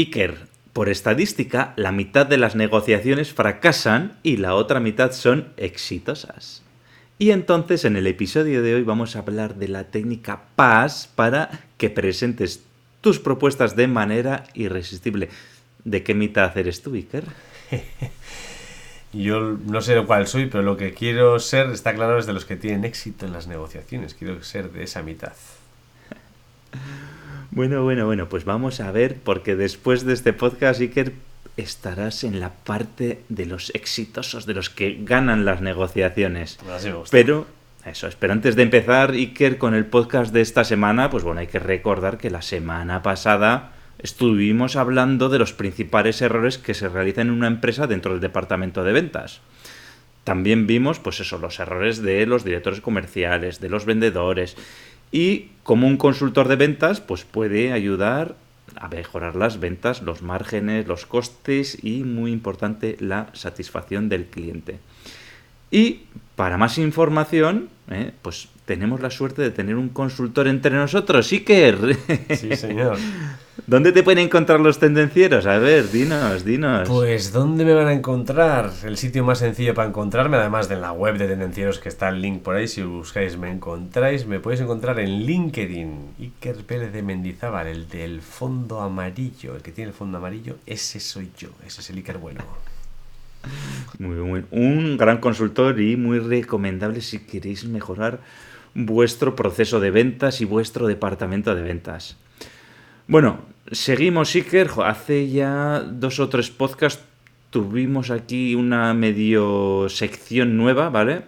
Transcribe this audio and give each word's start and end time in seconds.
Iker, 0.00 0.46
por 0.72 0.88
estadística, 0.88 1.74
la 1.76 1.92
mitad 1.92 2.24
de 2.24 2.38
las 2.38 2.56
negociaciones 2.56 3.34
fracasan 3.34 4.16
y 4.22 4.38
la 4.38 4.54
otra 4.54 4.80
mitad 4.80 5.12
son 5.12 5.48
exitosas. 5.58 6.62
Y 7.18 7.32
entonces 7.32 7.84
en 7.84 7.96
el 7.96 8.06
episodio 8.06 8.62
de 8.62 8.76
hoy 8.76 8.82
vamos 8.82 9.14
a 9.14 9.18
hablar 9.18 9.56
de 9.56 9.68
la 9.68 9.84
técnica 9.84 10.44
PAS 10.56 11.10
para 11.14 11.50
que 11.76 11.90
presentes 11.90 12.62
tus 13.02 13.18
propuestas 13.18 13.76
de 13.76 13.88
manera 13.88 14.44
irresistible. 14.54 15.28
¿De 15.84 16.02
qué 16.02 16.14
mitad 16.14 16.56
eres 16.56 16.80
tú, 16.80 16.94
Iker? 16.94 17.24
Yo 19.12 19.58
no 19.66 19.82
sé 19.82 20.02
cuál 20.06 20.26
soy, 20.26 20.46
pero 20.46 20.62
lo 20.62 20.78
que 20.78 20.94
quiero 20.94 21.38
ser, 21.40 21.68
está 21.72 21.94
claro, 21.94 22.18
es 22.18 22.24
de 22.24 22.32
los 22.32 22.46
que 22.46 22.56
tienen 22.56 22.86
éxito 22.86 23.26
en 23.26 23.34
las 23.34 23.48
negociaciones. 23.48 24.14
Quiero 24.14 24.42
ser 24.42 24.72
de 24.72 24.84
esa 24.84 25.02
mitad. 25.02 25.34
Bueno, 27.52 27.82
bueno, 27.82 28.06
bueno, 28.06 28.28
pues 28.28 28.44
vamos 28.44 28.80
a 28.80 28.92
ver, 28.92 29.16
porque 29.24 29.56
después 29.56 30.04
de 30.04 30.12
este 30.12 30.32
podcast, 30.32 30.80
Iker, 30.80 31.12
estarás 31.56 32.22
en 32.22 32.38
la 32.38 32.50
parte 32.50 33.22
de 33.28 33.44
los 33.44 33.74
exitosos, 33.74 34.46
de 34.46 34.54
los 34.54 34.70
que 34.70 34.98
ganan 35.02 35.44
las 35.44 35.60
negociaciones. 35.60 36.58
Pero, 37.10 37.48
eso, 37.84 38.08
pero 38.20 38.32
antes 38.32 38.54
de 38.54 38.62
empezar, 38.62 39.10
Iker, 39.10 39.58
con 39.58 39.74
el 39.74 39.84
podcast 39.84 40.32
de 40.32 40.42
esta 40.42 40.62
semana, 40.62 41.10
pues 41.10 41.24
bueno, 41.24 41.40
hay 41.40 41.48
que 41.48 41.58
recordar 41.58 42.18
que 42.18 42.30
la 42.30 42.42
semana 42.42 43.02
pasada 43.02 43.72
estuvimos 43.98 44.76
hablando 44.76 45.28
de 45.28 45.40
los 45.40 45.52
principales 45.52 46.22
errores 46.22 46.56
que 46.56 46.74
se 46.74 46.88
realizan 46.88 47.28
en 47.28 47.34
una 47.34 47.48
empresa 47.48 47.88
dentro 47.88 48.12
del 48.12 48.20
departamento 48.20 48.84
de 48.84 48.92
ventas. 48.92 49.40
También 50.22 50.66
vimos, 50.68 51.00
pues 51.00 51.18
eso, 51.18 51.38
los 51.38 51.58
errores 51.58 52.00
de 52.02 52.26
los 52.26 52.44
directores 52.44 52.80
comerciales, 52.80 53.58
de 53.58 53.70
los 53.70 53.86
vendedores 53.86 54.56
y 55.12 55.48
como 55.62 55.86
un 55.86 55.96
consultor 55.96 56.48
de 56.48 56.56
ventas, 56.56 57.00
pues 57.00 57.24
puede 57.24 57.72
ayudar 57.72 58.36
a 58.76 58.88
mejorar 58.88 59.36
las 59.36 59.60
ventas, 59.60 60.02
los 60.02 60.22
márgenes, 60.22 60.86
los 60.86 61.06
costes 61.06 61.78
y, 61.82 62.04
muy 62.04 62.32
importante, 62.32 62.96
la 63.00 63.28
satisfacción 63.32 64.08
del 64.08 64.26
cliente. 64.26 64.78
Y 65.70 66.02
para 66.36 66.56
más 66.56 66.78
información, 66.78 67.68
eh, 67.90 68.12
pues 68.22 68.48
tenemos 68.64 69.00
la 69.00 69.10
suerte 69.10 69.42
de 69.42 69.50
tener 69.50 69.76
un 69.76 69.88
consultor 69.88 70.48
entre 70.48 70.74
nosotros, 70.74 71.30
Iker. 71.32 71.96
Sí, 72.36 72.56
señor. 72.56 72.98
¿Dónde 73.70 73.92
te 73.92 74.02
pueden 74.02 74.24
encontrar 74.24 74.58
los 74.58 74.80
tendencieros? 74.80 75.46
A 75.46 75.58
ver, 75.58 75.92
dinos, 75.92 76.44
dinos. 76.44 76.88
Pues, 76.88 77.32
¿dónde 77.32 77.64
me 77.64 77.72
van 77.72 77.86
a 77.86 77.92
encontrar? 77.92 78.72
El 78.82 78.96
sitio 78.96 79.22
más 79.22 79.38
sencillo 79.38 79.74
para 79.74 79.86
encontrarme, 79.86 80.38
además 80.38 80.68
de 80.68 80.74
en 80.74 80.80
la 80.80 80.90
web 80.90 81.16
de 81.18 81.28
Tendencieros, 81.28 81.78
que 81.78 81.88
está 81.88 82.08
el 82.08 82.20
link 82.20 82.42
por 82.42 82.56
ahí, 82.56 82.66
si 82.66 82.82
buscáis 82.82 83.36
me 83.38 83.48
encontráis, 83.48 84.26
me 84.26 84.40
podéis 84.40 84.62
encontrar 84.62 84.98
en 84.98 85.24
LinkedIn. 85.24 86.14
Iker 86.18 86.56
Pérez 86.64 86.92
de 86.92 87.04
Mendizábal, 87.04 87.68
el 87.68 87.88
del 87.88 88.22
fondo 88.22 88.80
amarillo, 88.80 89.54
el 89.54 89.62
que 89.62 89.70
tiene 89.70 89.90
el 89.90 89.94
fondo 89.94 90.18
amarillo, 90.18 90.56
ese 90.66 90.98
soy 90.98 91.30
yo, 91.38 91.50
ese 91.64 91.80
es 91.80 91.90
el 91.90 91.98
Iker 91.98 92.18
bueno. 92.18 92.40
Muy 94.00 94.16
bien, 94.16 94.46
un 94.50 94.96
gran 94.96 95.18
consultor 95.18 95.80
y 95.80 95.94
muy 95.94 96.18
recomendable 96.18 97.02
si 97.02 97.20
queréis 97.20 97.64
mejorar 97.64 98.18
vuestro 98.74 99.36
proceso 99.36 99.78
de 99.78 99.92
ventas 99.92 100.40
y 100.40 100.44
vuestro 100.44 100.88
departamento 100.88 101.54
de 101.54 101.62
ventas. 101.62 102.16
Bueno, 103.10 103.40
seguimos, 103.72 104.36
Iker. 104.36 104.70
Hace 104.84 105.28
ya 105.28 105.80
dos 105.80 106.20
o 106.20 106.28
tres 106.28 106.48
podcasts 106.48 107.02
tuvimos 107.50 108.12
aquí 108.12 108.54
una 108.54 108.94
medio 108.94 109.88
sección 109.88 110.56
nueva, 110.56 110.90
¿vale? 110.90 111.22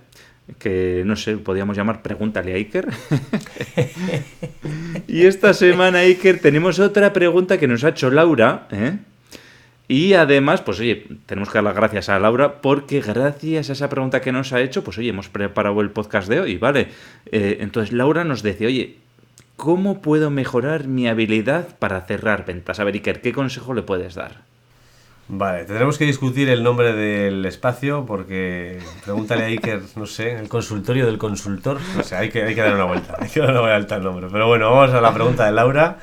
Que 0.60 1.02
no 1.04 1.16
sé, 1.16 1.38
podríamos 1.38 1.76
llamar 1.76 2.00
Pregúntale 2.00 2.52
a 2.52 2.54
Iker. 2.54 2.86
y 5.08 5.26
esta 5.26 5.54
semana, 5.54 5.98
Iker, 5.98 6.38
tenemos 6.38 6.78
otra 6.78 7.12
pregunta 7.12 7.58
que 7.58 7.66
nos 7.66 7.82
ha 7.82 7.88
hecho 7.88 8.12
Laura, 8.12 8.68
¿eh? 8.70 8.98
Y 9.88 10.12
además, 10.12 10.60
pues 10.60 10.78
oye, 10.78 11.08
tenemos 11.26 11.48
que 11.48 11.54
dar 11.54 11.64
las 11.64 11.74
gracias 11.74 12.08
a 12.08 12.20
Laura 12.20 12.60
porque 12.60 13.00
gracias 13.00 13.70
a 13.70 13.72
esa 13.72 13.88
pregunta 13.88 14.20
que 14.20 14.30
nos 14.30 14.52
ha 14.52 14.60
hecho, 14.60 14.84
pues 14.84 14.98
oye, 14.98 15.08
hemos 15.08 15.28
preparado 15.28 15.80
el 15.80 15.90
podcast 15.90 16.28
de 16.28 16.38
hoy, 16.38 16.58
¿vale? 16.58 16.90
Eh, 17.32 17.56
entonces 17.58 17.92
Laura 17.92 18.22
nos 18.22 18.44
dice, 18.44 18.66
oye, 18.66 19.02
¿cómo 19.62 20.02
puedo 20.02 20.28
mejorar 20.28 20.88
mi 20.88 21.06
habilidad 21.06 21.68
para 21.78 22.00
cerrar 22.00 22.44
ventas? 22.44 22.80
A 22.80 22.84
ver, 22.84 22.94
Iker, 22.94 23.20
¿qué 23.20 23.32
consejo 23.32 23.74
le 23.74 23.82
puedes 23.82 24.16
dar? 24.16 24.42
Vale, 25.28 25.64
tendremos 25.66 25.98
que 25.98 26.04
discutir 26.04 26.48
el 26.48 26.64
nombre 26.64 26.92
del 26.94 27.46
espacio 27.46 28.04
porque 28.04 28.80
pregúntale 29.04 29.44
a 29.44 29.46
Iker, 29.46 29.82
no 29.94 30.06
sé, 30.06 30.32
el 30.32 30.48
consultorio 30.48 31.06
del 31.06 31.16
consultor. 31.16 31.78
No 31.96 32.02
sé, 32.02 32.16
hay 32.16 32.28
que, 32.28 32.42
hay 32.42 32.56
que 32.56 32.60
dar 32.60 32.74
una 32.74 32.86
vuelta, 32.86 33.14
hay 33.20 33.28
que 33.28 33.38
dar 33.38 33.52
una 33.52 33.60
vuelta 33.60 33.94
al 33.94 34.02
nombre. 34.02 34.26
Pero 34.32 34.48
bueno, 34.48 34.68
vamos 34.68 34.92
a 34.92 35.00
la 35.00 35.14
pregunta 35.14 35.46
de 35.46 35.52
Laura. 35.52 35.98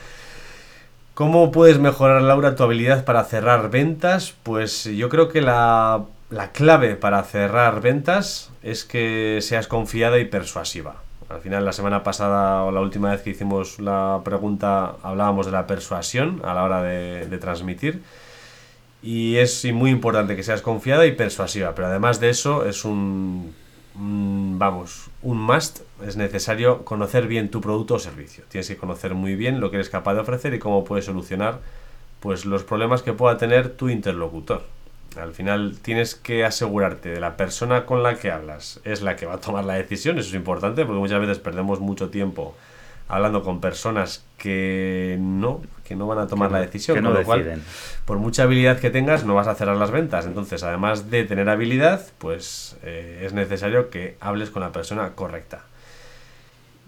¿Cómo 1.13 1.51
puedes 1.51 1.79
mejorar, 1.79 2.21
Laura, 2.21 2.55
tu 2.55 2.63
habilidad 2.63 3.03
para 3.03 3.25
cerrar 3.25 3.69
ventas? 3.69 4.35
Pues 4.41 4.85
yo 4.85 5.09
creo 5.09 5.27
que 5.27 5.41
la, 5.41 6.05
clave 6.53 6.95
para 6.95 7.23
cerrar 7.23 7.81
ventas 7.81 8.51
es 8.63 8.85
que 8.85 9.39
seas 9.41 9.67
confiada 9.67 10.17
y 10.17 10.23
persuasiva. 10.23 11.08
Al 11.29 11.41
final, 11.41 11.63
la 11.63 11.73
semana 11.73 12.01
pasada 12.01 12.63
o 12.63 12.71
la 12.71 12.81
última 12.81 13.11
vez 13.11 13.21
que 13.21 13.29
hicimos 13.29 13.79
la 13.79 14.21
pregunta 14.25 14.95
hablábamos 15.03 15.45
de 15.45 15.51
la 15.51 15.67
persuasión 15.67 16.41
a 16.43 16.55
la 16.55 16.63
hora 16.63 16.81
de, 16.81 17.37
transmitir. 17.37 18.01
Y 19.01 19.37
es 19.37 19.63
muy 19.71 19.91
importante 19.91 20.35
que 20.35 20.43
seas 20.43 20.61
confiada 20.61 21.05
y 21.05 21.13
persuasiva, 21.13 21.73
pero 21.75 21.87
además 21.87 22.19
de 22.19 22.29
eso 22.29 22.65
es 22.65 22.83
un 22.83 23.53
vamos, 23.95 25.09
un 25.21 25.41
must, 25.41 25.81
es 26.05 26.15
necesario 26.15 26.85
conocer 26.85 27.27
bien 27.27 27.49
tu 27.49 27.61
producto 27.61 27.95
o 27.95 27.99
servicio. 27.99 28.43
Tienes 28.49 28.67
que 28.67 28.77
conocer 28.77 29.13
muy 29.13 29.35
bien 29.35 29.59
lo 29.59 29.69
que 29.69 29.77
eres 29.77 29.89
capaz 29.89 30.15
de 30.15 30.21
ofrecer 30.21 30.53
y 30.53 30.59
cómo 30.59 30.83
puedes 30.83 31.05
solucionar 31.05 31.59
pues 32.19 32.45
los 32.45 32.63
problemas 32.63 33.01
que 33.01 33.13
pueda 33.13 33.37
tener 33.37 33.69
tu 33.75 33.89
interlocutor. 33.89 34.63
Al 35.19 35.33
final 35.33 35.77
tienes 35.81 36.15
que 36.15 36.45
asegurarte 36.45 37.09
de 37.09 37.19
la 37.19 37.37
persona 37.37 37.85
con 37.85 38.03
la 38.03 38.15
que 38.15 38.31
hablas 38.31 38.79
es 38.83 39.01
la 39.01 39.15
que 39.15 39.25
va 39.25 39.35
a 39.35 39.41
tomar 39.41 39.65
la 39.65 39.75
decisión, 39.75 40.17
eso 40.17 40.29
es 40.29 40.35
importante 40.35 40.85
porque 40.85 40.99
muchas 40.99 41.19
veces 41.19 41.39
perdemos 41.39 41.79
mucho 41.79 42.09
tiempo 42.09 42.55
hablando 43.09 43.43
con 43.43 43.59
personas 43.59 44.23
que 44.37 45.17
no, 45.19 45.61
que 45.83 45.95
no 45.95 46.07
van 46.07 46.19
a 46.19 46.27
tomar 46.27 46.51
la 46.51 46.61
decisión. 46.61 46.95
Que 46.95 47.01
no 47.01 47.11
deciden. 47.11 47.61
por 48.05 48.19
mucha 48.19 48.43
habilidad 48.43 48.79
que 48.79 48.91
tengas, 48.91 49.25
no 49.25 49.33
vas 49.33 49.47
a 49.47 49.55
cerrar 49.55 49.75
las 49.75 49.91
ventas. 49.91 50.25
Entonces, 50.25 50.63
además 50.63 51.09
de 51.09 51.25
tener 51.25 51.49
habilidad, 51.49 52.05
pues 52.19 52.77
eh, 52.83 53.23
es 53.25 53.33
necesario 53.33 53.89
que 53.89 54.15
hables 54.21 54.51
con 54.51 54.61
la 54.61 54.71
persona 54.71 55.09
correcta. 55.15 55.63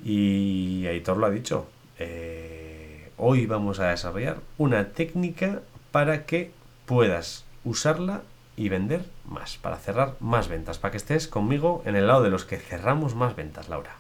Y 0.05 0.85
Aitor 0.87 1.17
lo 1.17 1.25
ha 1.25 1.31
dicho. 1.31 1.67
Eh, 1.97 3.09
hoy 3.17 3.47
vamos 3.47 3.79
a 3.79 3.89
desarrollar 3.89 4.37
una 4.57 4.89
técnica 4.89 5.61
para 5.91 6.25
que 6.25 6.51
puedas 6.85 7.45
usarla 7.63 8.21
y 8.55 8.69
vender 8.69 9.05
más, 9.27 9.57
para 9.57 9.77
cerrar 9.77 10.15
más 10.19 10.47
ventas, 10.47 10.77
para 10.77 10.91
que 10.91 10.97
estés 10.97 11.27
conmigo 11.27 11.81
en 11.85 11.95
el 11.95 12.07
lado 12.07 12.23
de 12.23 12.29
los 12.29 12.45
que 12.45 12.57
cerramos 12.57 13.15
más 13.15 13.35
ventas, 13.35 13.69
Laura. 13.69 13.95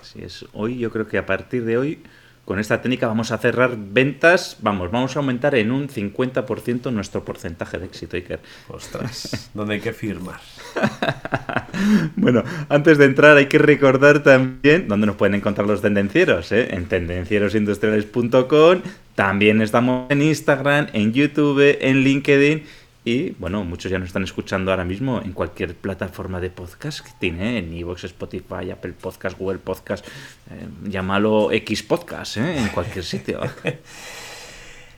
Así 0.00 0.22
es. 0.22 0.46
Hoy 0.52 0.78
yo 0.78 0.90
creo 0.90 1.06
que 1.06 1.18
a 1.18 1.26
partir 1.26 1.64
de 1.64 1.76
hoy, 1.76 2.02
con 2.46 2.58
esta 2.58 2.80
técnica 2.80 3.06
vamos 3.06 3.30
a 3.32 3.38
cerrar 3.38 3.76
ventas, 3.76 4.56
vamos, 4.60 4.90
vamos 4.90 5.14
a 5.14 5.18
aumentar 5.18 5.54
en 5.54 5.70
un 5.70 5.88
50% 5.88 6.90
nuestro 6.90 7.24
porcentaje 7.24 7.78
de 7.78 7.86
éxito, 7.86 8.16
Iker. 8.16 8.40
Ostras, 8.68 9.50
¿dónde 9.54 9.74
hay 9.74 9.80
que 9.80 9.92
firmar? 9.92 10.40
bueno, 12.16 12.42
antes 12.68 12.96
de 12.96 13.04
entrar 13.04 13.36
hay 13.36 13.46
que 13.46 13.58
recordar 13.58 14.22
también 14.22 14.88
dónde 14.88 15.06
nos 15.06 15.16
pueden 15.16 15.34
encontrar 15.34 15.66
los 15.66 15.82
tendencieros, 15.82 16.50
¿eh? 16.52 16.68
en 16.74 16.86
tendencierosindustriales.com, 16.86 18.80
también 19.14 19.60
estamos 19.60 20.10
en 20.10 20.22
Instagram, 20.22 20.86
en 20.94 21.12
YouTube, 21.12 21.76
en 21.80 21.98
LinkedIn 21.98 22.64
y 23.04 23.30
bueno, 23.32 23.64
muchos 23.64 23.90
ya 23.90 23.98
nos 23.98 24.06
están 24.08 24.24
escuchando 24.24 24.70
ahora 24.70 24.84
mismo 24.84 25.22
en 25.24 25.32
cualquier 25.32 25.74
plataforma 25.74 26.38
de 26.38 26.50
podcast 26.50 27.00
que 27.00 27.10
tiene, 27.18 27.56
en 27.58 27.72
Evox, 27.72 28.04
Spotify, 28.04 28.70
Apple 28.70 28.92
Podcast, 28.92 29.38
Google 29.38 29.58
Podcast, 29.58 30.06
eh, 30.50 30.68
llámalo 30.84 31.50
X 31.50 31.82
Podcast, 31.82 32.36
¿eh? 32.36 32.58
en 32.58 32.68
cualquier 32.68 33.02
sitio. 33.04 33.40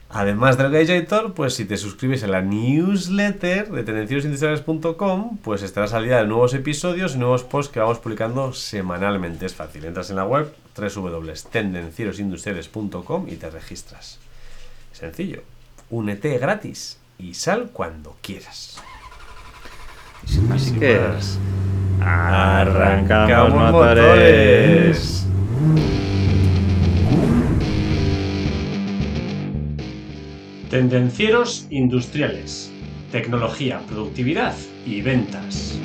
Además 0.09 0.57
de 0.57 0.63
lo 0.63 0.69
que 0.69 0.77
ha 0.77 0.81
dicho 0.81 1.33
pues 1.33 1.55
si 1.55 1.65
te 1.65 1.77
suscribes 1.77 2.23
a 2.23 2.27
la 2.27 2.41
newsletter 2.41 3.71
de 3.71 3.83
tendenciosindustriales.com, 3.83 5.37
pues 5.37 5.63
estarás 5.63 5.93
al 5.93 6.03
día 6.03 6.17
de 6.17 6.27
nuevos 6.27 6.53
episodios 6.53 7.15
y 7.15 7.17
nuevos 7.17 7.43
posts 7.43 7.73
que 7.73 7.79
vamos 7.79 7.97
publicando 7.99 8.53
semanalmente. 8.53 9.47
Es 9.47 9.55
fácil, 9.55 9.85
entras 9.85 10.11
en 10.11 10.17
la 10.17 10.25
web 10.25 10.53
www.tendenciosindustriales.com 10.77 13.29
y 13.29 13.37
te 13.37 13.49
registras. 13.49 14.19
Sencillo, 14.91 15.41
únete 15.89 16.37
gratis 16.37 16.99
y 17.17 17.33
sal 17.33 17.69
cuando 17.71 18.15
quieras. 18.21 18.81
Así 20.51 20.71
que 20.79 20.99
arrancamos, 22.01 23.71
motores. 23.71 25.25
Tendencieros 30.69 31.67
industriales, 31.69 32.71
tecnología, 33.11 33.79
productividad 33.87 34.55
y 34.85 35.01
ventas. 35.01 35.77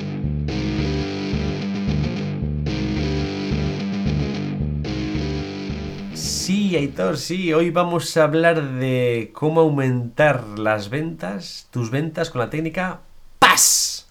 Sí. 7.16 7.54
Hoy 7.54 7.70
vamos 7.70 8.14
a 8.18 8.24
hablar 8.24 8.62
de 8.74 9.30
cómo 9.32 9.62
aumentar 9.62 10.44
las 10.58 10.90
ventas, 10.90 11.66
tus 11.70 11.90
ventas 11.90 12.28
con 12.28 12.40
la 12.40 12.50
técnica 12.50 13.00
PAS. 13.38 14.06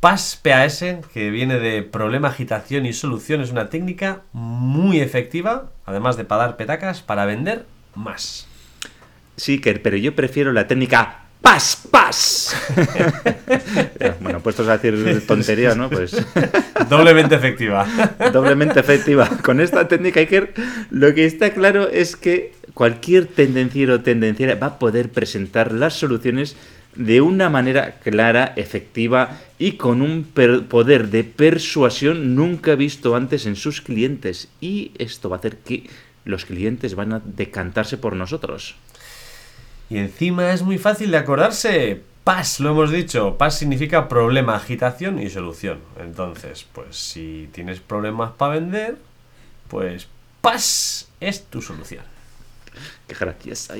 PAS 0.00 0.40
PAS, 0.42 0.82
que 1.12 1.30
viene 1.30 1.58
de 1.58 1.82
problema, 1.82 2.28
agitación 2.28 2.86
y 2.86 2.94
solución, 2.94 3.42
es 3.42 3.50
una 3.50 3.68
técnica 3.68 4.22
muy 4.32 5.00
efectiva, 5.00 5.70
además 5.84 6.16
de 6.16 6.24
para 6.24 6.46
dar 6.46 6.56
petacas, 6.56 7.02
para 7.02 7.26
vender 7.26 7.66
más. 7.94 8.46
Sí, 9.36 9.58
pero 9.58 9.98
yo 9.98 10.14
prefiero 10.16 10.54
la 10.54 10.66
técnica 10.68 11.25
¡Paz, 11.46 11.80
paz! 11.92 12.56
bueno, 14.20 14.40
puestos 14.40 14.66
a 14.66 14.78
decir 14.78 15.24
tonterías, 15.28 15.76
¿no? 15.76 15.88
Pues. 15.88 16.10
Doblemente 16.90 17.36
efectiva. 17.36 17.86
Doblemente 18.32 18.80
efectiva. 18.80 19.30
Con 19.44 19.60
esta 19.60 19.86
técnica, 19.86 20.18
Iker, 20.18 20.54
lo 20.90 21.14
que 21.14 21.24
está 21.24 21.50
claro 21.50 21.88
es 21.88 22.16
que 22.16 22.52
cualquier 22.74 23.26
tendenciero 23.26 23.94
o 23.94 24.00
tendenciera 24.00 24.56
va 24.56 24.66
a 24.66 24.78
poder 24.80 25.10
presentar 25.10 25.70
las 25.70 25.94
soluciones 25.94 26.56
de 26.96 27.20
una 27.20 27.48
manera 27.48 28.00
clara, 28.00 28.52
efectiva 28.56 29.38
y 29.56 29.74
con 29.74 30.02
un 30.02 30.24
poder 30.24 31.10
de 31.10 31.22
persuasión 31.22 32.34
nunca 32.34 32.74
visto 32.74 33.14
antes 33.14 33.46
en 33.46 33.54
sus 33.54 33.80
clientes. 33.80 34.48
Y 34.60 34.90
esto 34.98 35.28
va 35.28 35.36
a 35.36 35.38
hacer 35.38 35.58
que 35.58 35.88
los 36.24 36.44
clientes 36.44 36.96
van 36.96 37.12
a 37.12 37.22
decantarse 37.24 37.98
por 37.98 38.16
nosotros. 38.16 38.74
Y 39.88 39.98
encima 39.98 40.52
es 40.52 40.62
muy 40.62 40.78
fácil 40.78 41.10
de 41.10 41.18
acordarse. 41.18 42.02
PAS, 42.24 42.58
lo 42.58 42.70
hemos 42.70 42.90
dicho. 42.90 43.38
PAS 43.38 43.58
significa 43.58 44.08
problema, 44.08 44.56
agitación 44.56 45.20
y 45.20 45.30
solución. 45.30 45.78
Entonces, 46.00 46.66
pues 46.72 46.96
si 46.96 47.48
tienes 47.52 47.78
problemas 47.78 48.32
para 48.32 48.54
vender, 48.54 48.96
pues 49.68 50.08
PAS 50.40 51.08
es 51.20 51.44
tu 51.44 51.62
solución. 51.62 52.02
Qué 53.06 53.14
gracias. 53.18 53.70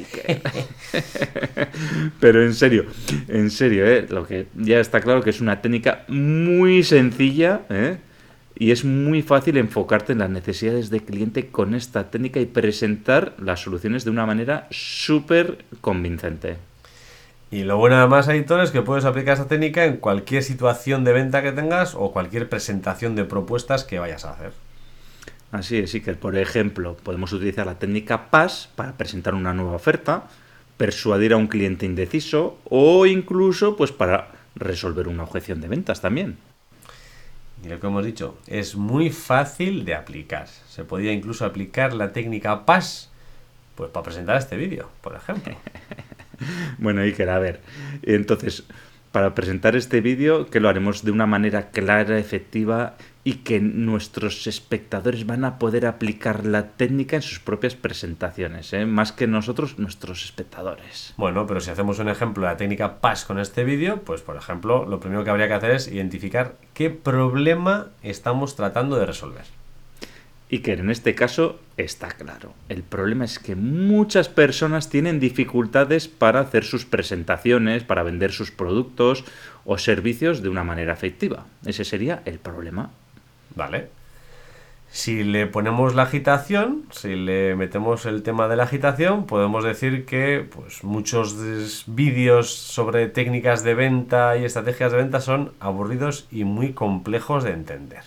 Pero 2.20 2.43
en 2.43 2.55
serio, 2.55 2.87
en 3.29 3.50
serio, 3.50 3.87
¿eh? 3.87 4.06
lo 4.09 4.26
que 4.26 4.47
ya 4.55 4.79
está 4.79 5.00
claro 5.00 5.23
que 5.23 5.31
es 5.31 5.41
una 5.41 5.61
técnica 5.61 6.05
muy 6.09 6.85
sencilla, 6.85 7.62
¿eh? 7.69 7.99
Y 8.58 8.70
es 8.70 8.85
muy 8.85 9.23
fácil 9.23 9.58
enfocarte 9.58 10.12
en 10.12 10.20
las 10.20 10.31
necesidades 10.31 10.88
de 10.88 11.00
cliente 11.00 11.49
con 11.49 11.75
esta 11.75 12.11
técnica 12.11 12.41
y 12.41 12.47
presentar 12.47 13.35
las 13.38 13.61
soluciones 13.61 14.05
de 14.05 14.11
una 14.11 14.25
manera 14.25 14.67
súper 14.70 15.64
convincente. 15.82 16.56
Y 17.50 17.62
lo 17.62 17.76
bueno 17.76 17.97
además, 17.97 18.29
editor, 18.29 18.61
es 18.61 18.70
que 18.70 18.82
puedes 18.82 19.05
aplicar 19.05 19.35
esta 19.35 19.47
técnica 19.47 19.85
en 19.85 19.99
cualquier 19.99 20.43
situación 20.43 21.05
de 21.05 21.12
venta 21.12 21.43
que 21.43 21.53
tengas 21.53 21.94
o 21.94 22.12
cualquier 22.12 22.49
presentación 22.49 23.14
de 23.14 23.25
propuestas 23.25 23.85
que 23.85 23.99
vayas 23.99 24.25
a 24.25 24.32
hacer. 24.32 24.53
Así 25.52 25.79
es, 25.79 25.91
sí 25.91 26.00
que 26.00 26.14
por 26.14 26.37
ejemplo 26.37 26.97
podemos 26.97 27.32
utilizar 27.32 27.67
la 27.67 27.79
técnica 27.79 28.31
PAS 28.31 28.69
para 28.75 28.93
presentar 28.97 29.35
una 29.35 29.55
nueva 29.55 29.76
oferta, 29.76 30.25
persuadir 30.76 31.35
a 31.35 31.37
un 31.37 31.47
cliente 31.47 31.87
indeciso 31.87 32.59
o 32.69 33.06
incluso 33.06 33.76
pues 33.76 33.93
para 33.93 34.32
resolver 34.56 35.06
una 35.06 35.23
objeción 35.23 35.61
de 35.61 35.69
ventas 35.69 36.00
también. 36.00 36.38
Y 37.67 37.69
lo 37.69 37.81
que 37.81 37.89
hemos 37.89 38.05
dicho, 38.05 38.39
es 38.47 38.77
muy 38.77 39.11
fácil 39.11 39.85
de 39.85 39.97
aplicar. 39.97 40.47
Se 40.47 40.85
podía 40.85 41.13
incluso 41.13 41.45
aplicar 41.45 41.95
la 41.95 42.13
técnica 42.13 42.65
PAS 42.65 43.11
pues 43.75 43.91
para 43.91 44.05
presentar 44.05 44.37
este 44.37 44.57
vídeo, 44.57 44.89
por 45.01 45.17
ejemplo. 45.17 45.57
bueno, 46.79 47.01
Iker, 47.03 47.29
a 47.29 47.41
ver. 47.41 47.61
Entonces, 48.03 48.63
para 49.11 49.35
presentar 49.35 49.75
este 49.75 50.01
vídeo, 50.01 50.47
que 50.47 50.61
lo 50.61 50.69
haremos 50.69 51.05
de 51.05 51.11
una 51.11 51.27
manera 51.27 51.71
clara, 51.71 52.19
efectiva 52.21 52.95
y 53.26 53.38
que 53.38 53.58
nuestros 53.58 54.46
espectadores 54.46 55.26
van 55.26 55.44
a 55.44 55.58
poder 55.58 55.84
aplicar 55.87 56.46
la 56.46 56.69
técnica 56.69 57.17
en 57.17 57.23
sus 57.23 57.40
propias 57.40 57.75
presentaciones, 57.75 58.73
¿eh? 58.73 58.87
más 58.87 59.11
que 59.11 59.26
nosotros, 59.26 59.81
nuestros 59.81 60.25
espectadores. 60.25 61.12
Bueno, 61.17 61.44
pero 61.44 61.58
si 61.58 61.70
hacemos 61.70 61.99
un 61.99 62.08
ejemplo 62.08 62.44
de 62.44 62.52
la 62.52 62.56
técnica 62.56 63.00
PAS 63.00 63.25
con 63.25 63.40
este 63.40 63.64
vídeo, 63.64 64.00
pues 64.02 64.20
por 64.20 64.37
ejemplo, 64.37 64.87
lo 64.87 65.00
primero 65.00 65.25
que 65.25 65.31
habría 65.31 65.49
que 65.49 65.55
hacer 65.55 65.73
es 65.73 65.88
identificar 65.88 66.55
qué 66.73 66.88
problema 66.88 67.88
estamos 68.05 68.55
tratando 68.55 68.96
de 68.96 69.06
resolver. 69.06 69.46
Y 70.49 70.61
que 70.61 70.75
en 70.75 70.88
este 70.88 71.17
caso 71.17 71.58
está 71.76 72.06
claro. 72.12 72.55
El 72.69 72.84
problema 72.84 73.25
es 73.25 73.40
que 73.40 73.56
muchas 73.56 74.28
personas 74.28 74.88
tienen 74.88 75.19
dificultades 75.19 76.06
para 76.06 76.38
hacer 76.38 76.62
sus 76.62 76.84
presentaciones, 76.84 77.82
para 77.82 78.05
vender 78.05 78.31
sus 78.31 78.52
productos 78.52 79.25
o 79.64 79.78
servicios 79.78 80.43
de 80.44 80.49
una 80.49 80.62
manera 80.62 80.93
efectiva. 80.93 81.46
Ese 81.64 81.84
sería 81.84 82.23
el 82.25 82.38
problema. 82.38 82.93
Vale. 83.56 83.88
Si 84.88 85.25
le 85.25 85.47
ponemos 85.47 85.94
la 85.94 86.05
agitación, 86.05 86.85
si 86.91 87.17
le 87.17 87.56
metemos 87.56 88.06
el 88.06 88.23
tema 88.23 88.47
de 88.49 88.56
la 88.56 88.62
agitación, 88.62 89.26
podemos 89.26 89.64
decir 89.64 90.06
que 90.06 90.47
pues, 90.49 90.85
muchos 90.85 91.85
vídeos 91.87 92.55
sobre 92.55 93.08
técnicas 93.08 93.64
de 93.64 93.75
venta 93.75 94.37
y 94.37 94.44
estrategias 94.44 94.93
de 94.93 94.99
venta 94.99 95.20
son 95.20 95.53
aburridos 95.58 96.29
y 96.31 96.44
muy 96.44 96.73
complejos 96.73 97.43
de 97.43 97.50
entender. 97.50 98.05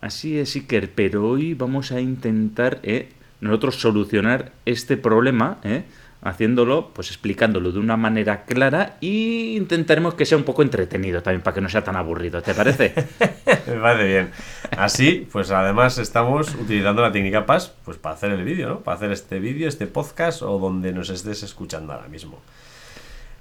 Así 0.00 0.38
es, 0.38 0.56
Iker, 0.56 0.90
pero 0.92 1.28
hoy 1.28 1.54
vamos 1.54 1.92
a 1.92 2.00
intentar 2.00 2.80
eh, 2.82 3.08
nosotros 3.40 3.76
solucionar 3.76 4.52
este 4.66 4.96
problema, 4.96 5.58
eh, 5.62 5.84
haciéndolo, 6.22 6.90
pues 6.92 7.08
explicándolo 7.08 7.72
de 7.72 7.78
una 7.78 7.96
manera 7.96 8.44
clara 8.44 8.96
y 9.00 9.56
intentaremos 9.56 10.14
que 10.14 10.26
sea 10.26 10.38
un 10.38 10.44
poco 10.44 10.62
entretenido 10.62 11.22
también 11.22 11.42
para 11.42 11.54
que 11.54 11.60
no 11.60 11.68
sea 11.68 11.84
tan 11.84 11.96
aburrido, 11.96 12.42
¿te 12.42 12.54
parece? 12.54 12.94
Me 13.66 13.80
parece 13.80 14.04
bien. 14.06 14.30
Así, 14.76 15.28
pues 15.30 15.50
además 15.50 15.98
estamos 15.98 16.54
utilizando 16.54 17.02
la 17.02 17.12
técnica 17.12 17.46
PAS 17.46 17.72
pues 17.84 17.96
para 17.98 18.14
hacer 18.14 18.32
el 18.32 18.44
vídeo, 18.44 18.68
¿no? 18.68 18.80
Para 18.80 18.96
hacer 18.96 19.12
este 19.12 19.38
vídeo, 19.38 19.68
este 19.68 19.86
podcast 19.86 20.42
o 20.42 20.58
donde 20.58 20.92
nos 20.92 21.10
estés 21.10 21.42
escuchando 21.42 21.92
ahora 21.92 22.08
mismo. 22.08 22.40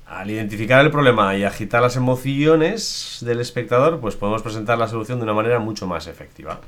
Al 0.07 0.29
identificar 0.29 0.85
el 0.85 0.91
problema 0.91 1.35
y 1.35 1.43
agitar 1.43 1.81
las 1.81 1.95
emociones 1.95 3.17
del 3.21 3.39
espectador, 3.39 3.99
pues 3.99 4.15
podemos 4.15 4.43
presentar 4.43 4.77
la 4.77 4.87
solución 4.87 5.17
de 5.17 5.23
una 5.23 5.33
manera 5.33 5.57
mucho 5.57 5.87
más 5.87 6.05
efectiva. 6.05 6.59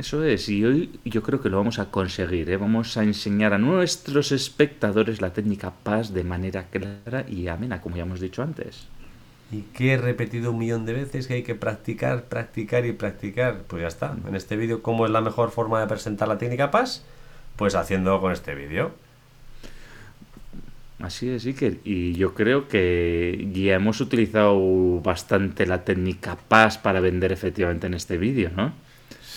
Eso 0.00 0.24
es, 0.24 0.48
y 0.48 0.64
hoy 0.64 0.98
yo 1.04 1.22
creo 1.22 1.42
que 1.42 1.50
lo 1.50 1.58
vamos 1.58 1.78
a 1.78 1.90
conseguir. 1.90 2.48
¿eh? 2.48 2.56
Vamos 2.56 2.96
a 2.96 3.02
enseñar 3.02 3.52
a 3.52 3.58
nuestros 3.58 4.32
espectadores 4.32 5.20
la 5.20 5.34
técnica 5.34 5.74
PAS 5.82 6.14
de 6.14 6.24
manera 6.24 6.68
clara 6.70 7.26
y 7.28 7.48
amena, 7.48 7.82
como 7.82 7.96
ya 7.96 8.04
hemos 8.04 8.18
dicho 8.18 8.42
antes. 8.42 8.86
¿Y 9.52 9.60
qué 9.74 9.92
he 9.92 9.96
repetido 9.98 10.52
un 10.52 10.58
millón 10.58 10.86
de 10.86 10.94
veces 10.94 11.26
que 11.26 11.34
hay 11.34 11.42
que 11.42 11.54
practicar, 11.54 12.24
practicar 12.24 12.86
y 12.86 12.92
practicar? 12.92 13.64
Pues 13.66 13.82
ya 13.82 13.88
está. 13.88 14.16
En 14.26 14.34
este 14.34 14.56
vídeo, 14.56 14.82
¿cómo 14.82 15.04
es 15.04 15.12
la 15.12 15.20
mejor 15.20 15.50
forma 15.50 15.80
de 15.80 15.86
presentar 15.86 16.28
la 16.28 16.38
técnica 16.38 16.70
PAS? 16.70 17.04
Pues 17.56 17.74
haciendo 17.74 18.22
con 18.22 18.32
este 18.32 18.54
vídeo. 18.54 18.92
Así 20.98 21.28
es, 21.28 21.44
Iker. 21.44 21.76
Y 21.84 22.14
yo 22.14 22.32
creo 22.32 22.68
que 22.68 23.50
ya 23.52 23.74
hemos 23.74 24.00
utilizado 24.00 25.02
bastante 25.02 25.66
la 25.66 25.84
técnica 25.84 26.38
PAS 26.48 26.78
para 26.78 27.00
vender 27.00 27.32
efectivamente 27.32 27.86
en 27.86 27.92
este 27.92 28.16
vídeo, 28.16 28.50
¿no? 28.56 28.88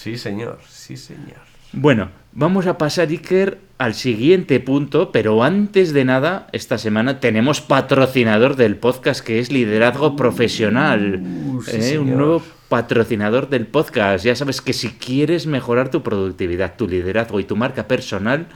Sí, 0.04 0.18
señor, 0.18 0.60
sí, 0.68 0.98
señor. 0.98 1.40
Bueno, 1.72 2.10
vamos 2.34 2.68
a 2.68 2.78
pasar, 2.78 3.08
Iker, 3.08 3.58
al 3.78 3.94
siguiente 3.94 4.60
punto, 4.60 5.14
pero 5.14 5.46
antes 5.46 5.94
de 5.94 6.04
nada, 6.04 6.50
esta 6.52 6.78
semana 6.78 7.22
tenemos 7.22 7.62
patrocinador 7.62 8.58
del 8.58 8.76
podcast 8.76 9.26
que 9.26 9.40
es 9.40 9.50
Liderazgo 9.50 10.18
Profesional. 10.18 11.24
Uh, 11.24 11.64
¿eh? 11.72 11.98
un 11.98 12.18
nuevo 12.18 12.44
patrocinador 12.68 13.48
del 13.48 13.66
podcast. 13.66 14.26
Ya 14.26 14.36
sabes 14.36 14.60
que 14.60 14.74
si 14.74 14.90
quieres 14.90 15.48
mejorar 15.48 15.90
tu 15.90 16.04
productividad, 16.04 16.76
tu 16.76 16.86
liderazgo 16.86 17.40
y 17.40 17.46
tu 17.46 17.56
marca 17.56 17.88
personal, 17.88 18.48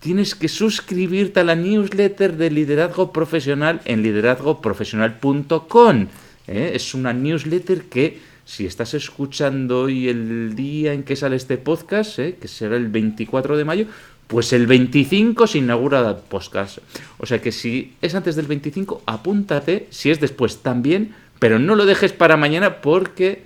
tienes 0.00 0.34
que 0.34 0.48
suscribirte 0.48 1.40
a 1.40 1.44
la 1.44 1.56
newsletter 1.56 2.38
de 2.38 2.50
Liderazgo 2.50 3.12
Profesional 3.12 3.82
en 3.84 4.02
liderazgoprofesional.com. 4.02 6.06
¿eh? 6.48 6.70
Es 6.72 6.94
una 6.94 7.12
newsletter 7.12 7.82
que 7.82 8.34
si 8.46 8.64
estás 8.64 8.94
escuchando 8.94 9.82
hoy 9.82 10.08
el 10.08 10.54
día 10.54 10.92
en 10.92 11.02
que 11.02 11.16
sale 11.16 11.34
este 11.34 11.58
podcast, 11.58 12.20
¿eh? 12.20 12.36
que 12.40 12.46
será 12.46 12.76
el 12.76 12.86
24 12.86 13.56
de 13.56 13.64
mayo, 13.64 13.86
pues 14.28 14.52
el 14.52 14.68
25 14.68 15.48
se 15.48 15.58
inaugura 15.58 16.08
el 16.08 16.14
podcast. 16.16 16.78
O 17.18 17.26
sea 17.26 17.42
que 17.42 17.50
si 17.50 17.94
es 18.00 18.14
antes 18.14 18.36
del 18.36 18.46
25, 18.46 19.02
apúntate, 19.04 19.88
si 19.90 20.10
es 20.10 20.20
después 20.20 20.58
también, 20.58 21.12
pero 21.40 21.58
no 21.58 21.74
lo 21.74 21.86
dejes 21.86 22.12
para 22.12 22.36
mañana 22.36 22.80
porque 22.80 23.42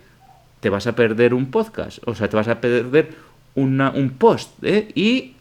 te 0.60 0.68
vas 0.68 0.86
a 0.86 0.94
perder 0.94 1.32
un 1.32 1.50
podcast, 1.50 1.98
o 2.04 2.14
sea, 2.14 2.28
te 2.28 2.36
vas 2.36 2.48
a 2.48 2.60
perder 2.60 3.14
un 3.54 4.14
post, 4.18 4.52
¿eh? 4.62 4.88
Y 4.94 5.32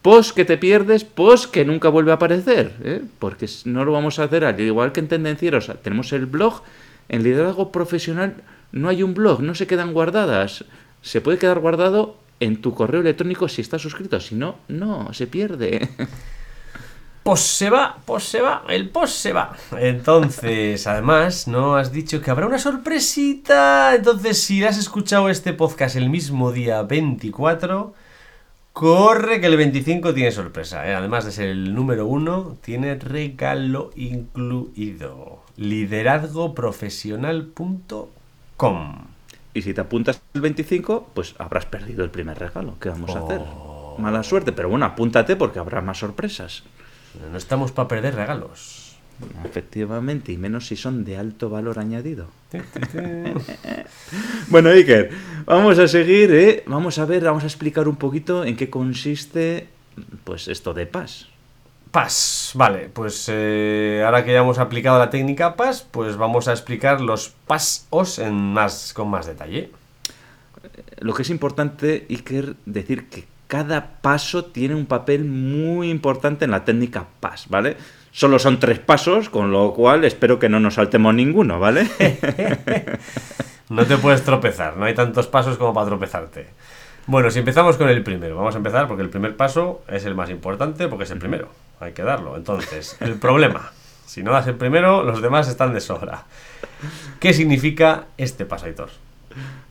post 0.00 0.36
que 0.36 0.44
te 0.44 0.58
pierdes, 0.58 1.02
post 1.02 1.50
que 1.50 1.64
nunca 1.64 1.88
vuelve 1.88 2.12
a 2.12 2.14
aparecer, 2.14 2.72
¿eh? 2.84 3.02
porque 3.18 3.46
no 3.64 3.84
lo 3.84 3.90
vamos 3.90 4.20
a 4.20 4.24
hacer 4.24 4.44
al 4.44 4.58
igual 4.60 4.92
que 4.92 5.00
en 5.00 5.08
Tendencieros, 5.08 5.68
tenemos 5.82 6.12
el 6.12 6.26
blog 6.26 6.62
en 7.08 7.24
liderazgo 7.24 7.72
profesional 7.72 8.36
no 8.76 8.88
hay 8.88 9.02
un 9.02 9.14
blog, 9.14 9.42
no 9.42 9.54
se 9.54 9.66
quedan 9.66 9.92
guardadas. 9.92 10.64
Se 11.02 11.20
puede 11.20 11.38
quedar 11.38 11.60
guardado 11.60 12.16
en 12.40 12.60
tu 12.60 12.74
correo 12.74 13.00
electrónico 13.00 13.48
si 13.48 13.62
estás 13.62 13.82
suscrito, 13.82 14.20
si 14.20 14.34
no, 14.34 14.56
no, 14.68 15.12
se 15.12 15.26
pierde. 15.26 15.88
Pues 17.22 17.40
se 17.40 17.70
va, 17.70 17.98
pues 18.04 18.22
se 18.22 18.40
va, 18.40 18.62
el 18.68 18.88
post 18.88 19.14
se 19.14 19.32
va. 19.32 19.56
Entonces, 19.80 20.86
además, 20.86 21.48
¿no? 21.48 21.74
Has 21.74 21.90
dicho 21.90 22.22
que 22.22 22.30
habrá 22.30 22.46
una 22.46 22.60
sorpresita. 22.60 23.96
Entonces, 23.96 24.40
si 24.40 24.62
has 24.62 24.78
escuchado 24.78 25.28
este 25.28 25.52
podcast 25.52 25.96
el 25.96 26.08
mismo 26.08 26.52
día 26.52 26.82
24, 26.82 27.94
Corre 28.76 29.40
que 29.40 29.46
el 29.46 29.56
25 29.56 30.12
tiene 30.12 30.30
sorpresa. 30.30 30.86
¿eh? 30.86 30.94
Además 30.94 31.24
de 31.24 31.32
ser 31.32 31.48
el 31.48 31.74
número 31.74 32.06
uno, 32.06 32.58
tiene 32.60 32.96
regalo 32.96 33.90
incluido. 33.96 35.40
Liderazgoprofesional.com. 35.56 38.08
Y 39.54 39.62
si 39.62 39.74
te 39.74 39.80
apuntas 39.80 40.20
el 40.34 40.40
25, 40.40 41.10
pues 41.14 41.34
habrás 41.38 41.66
perdido 41.66 42.04
el 42.04 42.10
primer 42.10 42.38
regalo. 42.38 42.76
¿Qué 42.80 42.88
vamos 42.88 43.14
a 43.14 43.20
hacer? 43.20 43.40
Oh. 43.40 43.96
Mala 43.98 44.22
suerte, 44.22 44.52
pero 44.52 44.68
bueno, 44.68 44.84
apúntate 44.84 45.36
porque 45.36 45.58
habrá 45.58 45.80
más 45.80 45.98
sorpresas. 45.98 46.62
No 47.30 47.38
estamos 47.38 47.72
para 47.72 47.88
perder 47.88 48.14
regalos. 48.14 48.96
Efectivamente, 49.44 50.32
y 50.32 50.36
menos 50.36 50.66
si 50.66 50.76
son 50.76 51.04
de 51.04 51.16
alto 51.16 51.48
valor 51.48 51.78
añadido. 51.78 52.28
bueno, 54.48 54.68
Iker, 54.68 55.10
vamos 55.46 55.78
a 55.78 55.88
seguir, 55.88 56.34
¿eh? 56.34 56.64
Vamos 56.66 56.98
a 56.98 57.06
ver, 57.06 57.24
vamos 57.24 57.42
a 57.42 57.46
explicar 57.46 57.88
un 57.88 57.96
poquito 57.96 58.44
en 58.44 58.56
qué 58.56 58.68
consiste 58.68 59.68
pues 60.24 60.48
esto 60.48 60.74
de 60.74 60.86
PAS. 60.86 61.28
PAS, 61.90 62.52
vale, 62.54 62.90
pues 62.92 63.28
eh, 63.32 64.02
ahora 64.04 64.24
que 64.24 64.32
ya 64.32 64.40
hemos 64.40 64.58
aplicado 64.58 64.98
la 64.98 65.10
técnica 65.10 65.56
PAS, 65.56 65.86
pues 65.90 66.16
vamos 66.16 66.48
a 66.48 66.52
explicar 66.52 67.00
los 67.00 67.30
PAS-OS 67.46 68.18
en 68.18 68.34
más, 68.34 68.92
con 68.92 69.08
más 69.08 69.26
detalle. 69.26 69.70
Lo 70.98 71.14
que 71.14 71.22
es 71.22 71.30
importante, 71.30 72.06
Iker, 72.10 72.56
decir 72.66 73.08
que 73.08 73.24
cada 73.46 74.00
paso 74.00 74.46
tiene 74.46 74.74
un 74.74 74.86
papel 74.86 75.24
muy 75.24 75.90
importante 75.90 76.44
en 76.44 76.50
la 76.50 76.64
técnica 76.64 77.06
PAS, 77.20 77.46
¿vale? 77.48 77.76
Solo 78.10 78.38
son 78.38 78.58
tres 78.58 78.78
pasos, 78.78 79.28
con 79.28 79.50
lo 79.50 79.72
cual 79.74 80.04
espero 80.04 80.38
que 80.38 80.48
no 80.48 80.58
nos 80.58 80.74
saltemos 80.74 81.14
ninguno, 81.14 81.60
¿vale? 81.60 81.88
no 83.68 83.84
te 83.84 83.96
puedes 83.98 84.22
tropezar, 84.22 84.76
no 84.76 84.86
hay 84.86 84.94
tantos 84.94 85.26
pasos 85.26 85.58
como 85.58 85.74
para 85.74 85.86
tropezarte. 85.86 86.46
Bueno, 87.06 87.30
si 87.30 87.38
empezamos 87.38 87.76
con 87.76 87.88
el 87.88 88.02
primero, 88.02 88.36
vamos 88.36 88.54
a 88.54 88.58
empezar 88.58 88.88
porque 88.88 89.02
el 89.02 89.10
primer 89.10 89.36
paso 89.36 89.82
es 89.88 90.04
el 90.06 90.14
más 90.14 90.28
importante 90.30 90.88
porque 90.88 91.04
es 91.04 91.10
el 91.10 91.18
primero, 91.18 91.48
hay 91.80 91.92
que 91.92 92.02
darlo. 92.02 92.36
Entonces, 92.36 92.96
el 93.00 93.14
problema, 93.14 93.72
si 94.06 94.22
no 94.22 94.32
das 94.32 94.46
el 94.46 94.56
primero, 94.56 95.02
los 95.02 95.22
demás 95.22 95.48
están 95.48 95.74
de 95.74 95.80
sobra. 95.80 96.24
¿Qué 97.20 97.32
significa 97.32 98.06
este 98.16 98.46
paso, 98.46 98.66
Aitor? 98.66 98.90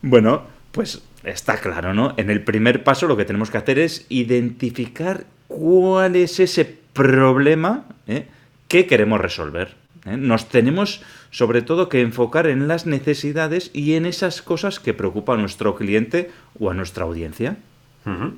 Bueno, 0.02 0.42
pues 0.72 1.02
está 1.24 1.58
claro, 1.58 1.94
¿no? 1.94 2.14
En 2.16 2.30
el 2.30 2.42
primer 2.42 2.84
paso 2.84 3.06
lo 3.06 3.16
que 3.16 3.24
tenemos 3.24 3.50
que 3.50 3.58
hacer 3.58 3.78
es 3.78 4.06
identificar 4.08 5.24
cuál 5.48 6.16
es 6.16 6.38
ese 6.40 6.78
problema 6.92 7.84
¿eh? 8.06 8.26
¿Qué 8.68 8.86
queremos 8.86 9.20
resolver? 9.20 9.74
¿Eh? 10.04 10.16
Nos 10.16 10.48
tenemos 10.48 11.02
sobre 11.30 11.62
todo 11.62 11.88
que 11.88 12.00
enfocar 12.00 12.46
en 12.46 12.68
las 12.68 12.86
necesidades 12.86 13.70
y 13.72 13.94
en 13.94 14.06
esas 14.06 14.42
cosas 14.42 14.80
que 14.80 14.94
preocupan 14.94 15.38
a 15.38 15.42
nuestro 15.42 15.76
cliente 15.76 16.30
o 16.58 16.70
a 16.70 16.74
nuestra 16.74 17.04
audiencia. 17.04 17.56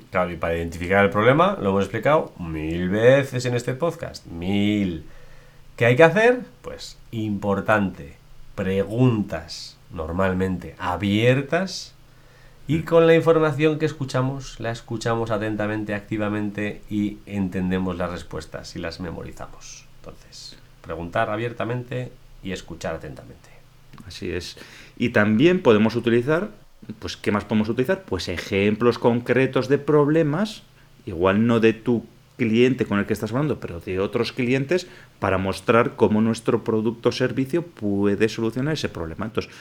Claro, 0.09 0.31
y 0.31 0.35
para 0.35 0.57
identificar 0.57 1.05
el 1.05 1.11
problema, 1.11 1.55
lo 1.61 1.69
hemos 1.69 1.83
explicado 1.83 2.33
mil 2.39 2.89
veces 2.89 3.45
en 3.45 3.53
este 3.53 3.75
podcast. 3.75 4.25
Mil. 4.25 5.05
¿Qué 5.75 5.85
hay 5.85 5.95
que 5.95 6.03
hacer? 6.03 6.41
Pues 6.63 6.97
importante. 7.11 8.15
Preguntas 8.55 9.77
normalmente 9.91 10.75
abiertas 10.79 11.93
y 12.67 12.81
con 12.81 13.07
la 13.07 13.15
información 13.15 13.79
que 13.79 13.85
escuchamos, 13.85 14.59
la 14.59 14.71
escuchamos 14.71 15.31
atentamente, 15.31 15.95
activamente 15.95 16.81
y 16.89 17.17
entendemos 17.25 17.97
las 17.97 18.11
respuestas 18.11 18.75
y 18.75 18.79
las 18.79 18.99
memorizamos. 18.99 19.85
Entonces, 19.99 20.55
preguntar 20.81 21.29
abiertamente 21.29 22.11
y 22.43 22.51
escuchar 22.51 22.95
atentamente. 22.95 23.49
Así 24.05 24.31
es. 24.31 24.57
Y 24.97 25.09
también 25.09 25.61
podemos 25.61 25.95
utilizar, 25.95 26.49
pues, 26.99 27.17
¿qué 27.17 27.31
más 27.31 27.45
podemos 27.45 27.69
utilizar? 27.69 28.03
Pues 28.03 28.27
ejemplos 28.29 28.99
concretos 28.99 29.67
de 29.67 29.77
problemas, 29.77 30.63
igual 31.05 31.45
no 31.45 31.59
de 31.59 31.73
tu 31.73 32.05
cliente 32.37 32.85
con 32.85 32.99
el 32.99 33.05
que 33.05 33.13
estás 33.13 33.31
hablando, 33.31 33.59
pero 33.59 33.79
de 33.79 33.99
otros 33.99 34.31
clientes, 34.31 34.87
para 35.19 35.37
mostrar 35.37 35.95
cómo 35.95 36.21
nuestro 36.21 36.63
producto 36.63 37.09
o 37.09 37.11
servicio 37.11 37.63
puede 37.63 38.29
solucionar 38.29 38.73
ese 38.73 38.89
problema. 38.89 39.25
Entonces, 39.25 39.51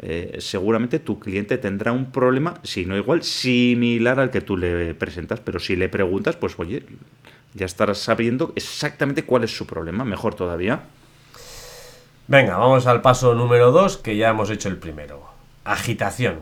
eh, 0.00 0.36
seguramente 0.40 0.98
tu 0.98 1.20
cliente 1.20 1.56
tendrá 1.56 1.92
un 1.92 2.10
problema, 2.10 2.60
si 2.64 2.84
no 2.84 2.96
igual, 2.96 3.22
similar 3.22 4.18
al 4.18 4.30
que 4.30 4.40
tú 4.40 4.56
le 4.56 4.94
presentas, 4.94 5.40
pero 5.40 5.60
si 5.60 5.76
le 5.76 5.88
preguntas, 5.88 6.36
pues 6.36 6.58
oye, 6.58 6.84
ya 7.54 7.64
estarás 7.64 7.98
sabiendo 7.98 8.52
exactamente 8.56 9.24
cuál 9.24 9.44
es 9.44 9.56
su 9.56 9.66
problema, 9.66 10.04
mejor 10.04 10.34
todavía. 10.34 10.82
Venga, 12.26 12.56
vamos 12.56 12.86
al 12.86 13.02
paso 13.02 13.34
número 13.34 13.70
dos, 13.70 13.96
que 13.96 14.16
ya 14.16 14.30
hemos 14.30 14.50
hecho 14.50 14.68
el 14.68 14.78
primero. 14.78 15.33
Agitación. 15.64 16.40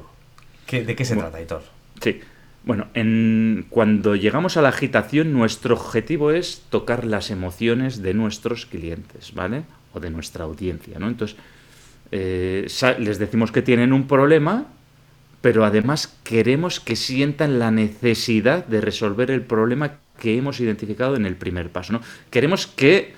¿De 0.70 0.96
qué 0.96 1.04
se 1.04 1.16
trata, 1.16 1.40
Hitor? 1.40 1.62
Sí. 2.00 2.20
Bueno, 2.64 2.86
en, 2.94 3.66
cuando 3.70 4.14
llegamos 4.14 4.56
a 4.56 4.62
la 4.62 4.68
agitación, 4.68 5.32
nuestro 5.32 5.74
objetivo 5.74 6.30
es 6.30 6.62
tocar 6.70 7.04
las 7.04 7.30
emociones 7.30 8.02
de 8.02 8.14
nuestros 8.14 8.66
clientes, 8.66 9.34
¿vale? 9.34 9.64
O 9.92 10.00
de 10.00 10.10
nuestra 10.10 10.44
audiencia, 10.44 10.98
¿no? 10.98 11.08
Entonces, 11.08 11.36
eh, 12.12 12.68
les 12.98 13.18
decimos 13.18 13.50
que 13.50 13.62
tienen 13.62 13.92
un 13.92 14.06
problema, 14.06 14.66
pero 15.40 15.64
además 15.64 16.16
queremos 16.22 16.78
que 16.78 16.94
sientan 16.94 17.58
la 17.58 17.70
necesidad 17.70 18.64
de 18.66 18.80
resolver 18.80 19.30
el 19.30 19.42
problema 19.42 19.98
que 20.18 20.38
hemos 20.38 20.60
identificado 20.60 21.16
en 21.16 21.26
el 21.26 21.36
primer 21.36 21.70
paso. 21.70 21.94
¿no? 21.94 22.00
Queremos 22.30 22.66
que 22.66 23.14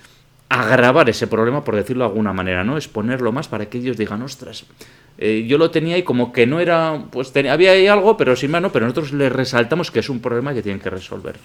agravar 0.48 1.08
ese 1.08 1.26
problema, 1.26 1.64
por 1.64 1.76
decirlo 1.76 2.04
de 2.04 2.10
alguna 2.10 2.32
manera, 2.32 2.64
¿no? 2.64 2.76
Exponerlo 2.76 3.32
más 3.32 3.48
para 3.48 3.66
que 3.66 3.78
ellos 3.78 3.96
digan, 3.96 4.22
ostras, 4.22 4.66
eh, 5.18 5.44
yo 5.46 5.58
lo 5.58 5.70
tenía 5.70 5.96
y 5.98 6.02
como 6.02 6.32
que 6.32 6.46
no 6.46 6.60
era, 6.60 7.04
pues 7.10 7.32
había 7.36 7.72
ahí 7.72 7.86
algo, 7.86 8.16
pero 8.16 8.36
sin 8.36 8.50
mano, 8.50 8.70
pero 8.70 8.86
nosotros 8.86 9.12
les 9.12 9.32
resaltamos 9.32 9.90
que 9.90 10.00
es 10.00 10.08
un 10.08 10.20
problema 10.20 10.54
que 10.54 10.62
tienen 10.62 10.80
que 10.80 10.90
resolver. 10.90 11.36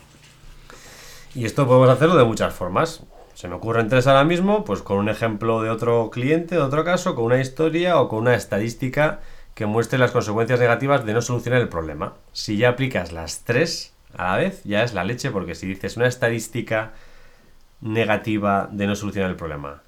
Y 1.36 1.46
esto 1.46 1.68
podemos 1.68 1.90
hacerlo 1.90 2.16
de 2.18 2.26
muchas 2.26 2.54
formas. 2.54 3.04
Se 3.36 3.48
me 3.48 3.56
ocurren 3.56 3.88
tres 3.88 4.08
ahora 4.08 4.24
mismo, 4.26 4.66
pues 4.66 4.82
con 4.82 4.98
un 4.98 5.08
ejemplo 5.08 5.62
de 5.62 5.70
otro 5.70 6.10
cliente, 6.10 6.56
de 6.56 6.62
otro 6.62 6.84
caso, 6.84 7.16
con 7.16 7.26
una 7.26 7.40
historia 7.40 8.00
o 8.02 8.10
con 8.10 8.20
una 8.20 8.36
estadística 8.36 9.22
que 9.54 9.66
muestre 9.66 10.00
las 10.00 10.12
consecuencias 10.12 10.60
negativas 10.60 11.06
de 11.06 11.14
no 11.14 11.22
solucionar 11.22 11.62
el 11.62 11.70
problema. 11.70 12.16
Si 12.34 12.58
ya 12.58 12.70
aplicas 12.70 13.12
las 13.12 13.44
tres, 13.44 13.94
a 14.18 14.32
la 14.32 14.38
vez 14.38 14.62
ya 14.64 14.84
es 14.84 14.94
la 14.94 15.04
leche 15.04 15.32
porque 15.32 15.56
si 15.56 15.68
dices 15.68 15.96
una 15.98 16.08
estadística 16.08 16.94
negativa 17.82 18.70
de 18.72 18.88
no 18.88 18.96
solucionar 18.96 19.30
el 19.30 19.36
problema 19.36 19.82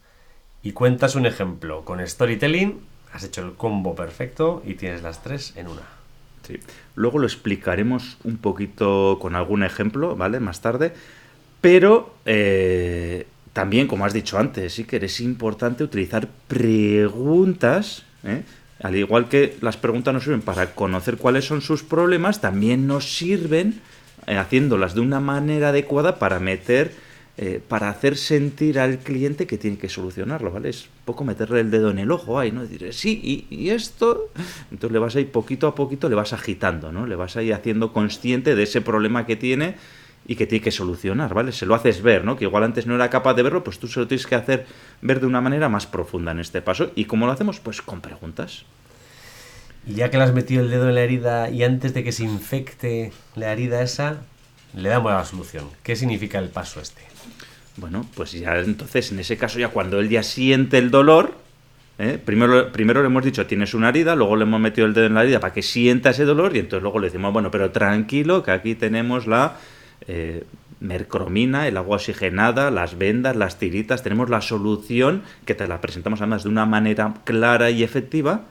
y 0.64 0.74
cuentas 0.74 1.16
un 1.16 1.26
ejemplo 1.26 1.84
con 1.84 2.06
storytelling, 2.06 2.80
has 3.14 3.24
hecho 3.24 3.42
el 3.42 3.54
combo 3.54 3.96
perfecto 3.96 4.62
y 4.66 4.76
tienes 4.76 5.02
las 5.02 5.24
tres 5.24 5.54
en 5.56 5.68
una. 5.68 5.82
Sí. 6.48 6.60
Luego 6.96 7.20
lo 7.20 7.26
explicaremos 7.26 8.18
un 8.24 8.38
poquito 8.38 9.18
con 9.20 9.36
algún 9.36 9.64
ejemplo, 9.64 10.16
¿vale? 10.16 10.40
Más 10.40 10.62
tarde. 10.62 10.94
Pero 11.62 12.16
eh, 12.26 13.28
también, 13.54 13.88
como 13.88 14.06
has 14.06 14.14
dicho 14.14 14.38
antes, 14.38 14.74
sí 14.74 14.86
que 14.86 14.98
es 14.98 15.20
importante 15.22 15.84
utilizar 15.84 16.28
preguntas, 16.48 18.04
¿eh? 18.24 18.44
al 18.82 18.96
igual 18.96 19.30
que 19.30 19.58
las 19.62 19.78
preguntas 19.78 20.14
nos 20.14 20.24
sirven 20.24 20.42
para 20.42 20.74
conocer 20.74 21.18
cuáles 21.18 21.46
son 21.46 21.62
sus 21.62 21.84
problemas, 21.84 22.42
también 22.42 22.88
nos 22.88 23.16
sirven 23.16 23.82
eh, 24.26 24.38
haciéndolas 24.38 24.96
de 24.96 25.02
una 25.02 25.20
manera 25.20 25.70
adecuada 25.70 26.18
para 26.18 26.40
meter, 26.40 26.94
eh, 27.44 27.60
para 27.68 27.90
hacer 27.90 28.18
sentir 28.18 28.78
al 28.78 29.00
cliente 29.00 29.48
que 29.48 29.58
tiene 29.58 29.76
que 29.76 29.90
solucionarlo, 29.90 30.52
¿vale? 30.52 30.70
Es 30.70 30.88
poco 31.06 31.24
meterle 31.24 31.62
el 31.62 31.72
dedo 31.72 31.90
en 31.90 31.98
el 31.98 32.12
ojo 32.12 32.38
ahí, 32.38 32.52
¿no? 32.52 32.62
Decir, 32.62 32.94
sí, 32.94 33.48
y, 33.50 33.70
esto. 33.72 34.30
Entonces 34.70 34.92
le 34.92 35.00
vas 35.00 35.16
a 35.16 35.22
ir 35.22 35.32
poquito 35.32 35.66
a 35.66 35.74
poquito, 35.74 36.08
le 36.08 36.14
vas 36.14 36.34
agitando, 36.34 36.92
¿no? 36.92 37.08
Le 37.08 37.16
vas 37.16 37.38
a 37.38 37.42
ir 37.42 37.56
haciendo 37.56 37.94
consciente 37.94 38.54
de 38.54 38.62
ese 38.62 38.82
problema 38.82 39.26
que 39.26 39.38
tiene 39.38 39.74
y 40.28 40.36
que 40.36 40.46
tiene 40.46 40.64
que 40.64 40.70
solucionar, 40.70 41.34
¿vale? 41.34 41.52
Se 41.52 41.66
lo 41.66 41.74
haces 41.74 42.04
ver, 42.04 42.26
¿no? 42.26 42.38
Que 42.38 42.46
igual 42.46 42.64
antes 42.64 42.86
no 42.86 42.94
era 42.94 43.10
capaz 43.10 43.34
de 43.34 43.42
verlo, 43.42 43.64
pues 43.64 43.80
tú 43.80 43.88
se 43.88 44.02
lo 44.02 44.08
tienes 44.08 44.28
que 44.28 44.36
hacer 44.36 44.68
ver 45.02 45.20
de 45.20 45.26
una 45.26 45.42
manera 45.42 45.68
más 45.68 45.88
profunda 45.88 46.34
en 46.34 46.42
este 46.42 46.62
paso. 46.62 46.92
¿Y 46.94 47.06
cómo 47.06 47.26
lo 47.26 47.32
hacemos? 47.32 47.60
Pues 47.60 47.82
con 47.82 48.02
preguntas. 48.02 48.66
Y 49.88 49.96
ya 49.96 50.12
que 50.12 50.18
le 50.18 50.26
has 50.26 50.34
metido 50.36 50.62
el 50.62 50.70
dedo 50.70 50.90
en 50.90 50.94
la 50.94 51.02
herida 51.02 51.50
y 51.50 51.64
antes 51.64 51.96
de 51.96 52.04
que 52.04 52.12
se 52.12 52.24
infecte 52.24 53.12
la 53.34 53.52
herida 53.52 53.82
esa, 53.82 54.22
le 54.76 54.90
damos 54.90 55.12
la 55.12 55.26
solución. 55.26 55.66
¿Qué 55.84 55.96
significa 55.96 56.40
el 56.40 56.50
paso 56.50 56.82
este? 56.82 57.02
Bueno, 57.78 58.06
pues 58.16 58.34
ya 58.34 58.60
entonces, 58.60 59.12
en 59.12 59.20
ese 59.20 59.38
caso, 59.38 59.60
ya 59.60 59.70
cuando 59.70 60.00
él 60.00 60.10
ya 60.10 60.24
siente 60.24 60.78
el 60.78 60.92
dolor, 60.92 61.36
¿eh? 62.00 62.20
primero, 62.24 62.72
primero 62.72 63.02
le 63.02 63.08
hemos 63.08 63.24
dicho 63.24 63.46
tienes 63.46 63.74
una 63.74 63.90
herida, 63.90 64.16
luego 64.16 64.36
le 64.36 64.44
hemos 64.44 64.60
metido 64.60 64.88
el 64.88 64.94
dedo 64.94 65.06
en 65.06 65.14
la 65.14 65.24
herida 65.24 65.40
para 65.40 65.54
que 65.54 65.62
sienta 65.62 66.10
ese 66.10 66.26
dolor 66.26 66.56
y 66.56 66.60
entonces 66.60 66.84
luego 66.84 67.00
le 67.00 67.08
decimos, 67.08 67.32
bueno, 67.32 67.50
pero 67.52 67.72
tranquilo, 67.72 68.44
que 68.44 68.52
aquí 68.52 68.76
tenemos 68.76 69.28
la 69.28 69.56
eh, 70.08 70.46
mercromina, 70.82 71.68
el 71.68 71.78
agua 71.78 71.98
oxigenada, 71.98 72.72
las 72.72 72.98
vendas, 72.98 73.36
las 73.36 73.58
tiritas, 73.58 74.04
tenemos 74.04 74.30
la 74.30 74.42
solución 74.42 75.24
que 75.46 75.56
te 75.56 75.68
la 75.68 75.80
presentamos 75.80 76.22
además 76.22 76.44
de 76.44 76.50
una 76.50 76.66
manera 76.66 77.14
clara 77.24 77.70
y 77.70 77.84
efectiva 77.84 78.42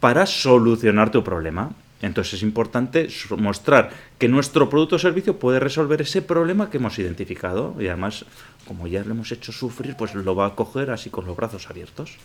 para 0.00 0.26
solucionar 0.26 1.10
tu 1.10 1.22
problema. 1.22 1.70
Entonces 2.02 2.34
es 2.34 2.42
importante 2.42 3.08
mostrar 3.38 3.90
que 4.18 4.28
nuestro 4.28 4.68
producto 4.68 4.96
o 4.96 4.98
servicio 4.98 5.38
puede 5.38 5.60
resolver 5.60 6.02
ese 6.02 6.20
problema 6.20 6.68
que 6.68 6.76
hemos 6.76 6.98
identificado 6.98 7.74
y 7.80 7.88
además, 7.88 8.26
como 8.66 8.86
ya 8.86 9.02
le 9.02 9.10
hemos 9.10 9.32
hecho 9.32 9.52
sufrir, 9.52 9.96
pues 9.96 10.14
lo 10.14 10.34
va 10.34 10.46
a 10.46 10.54
coger 10.54 10.90
así 10.90 11.08
con 11.08 11.24
los 11.24 11.36
brazos 11.36 11.70
abiertos. 11.70 12.18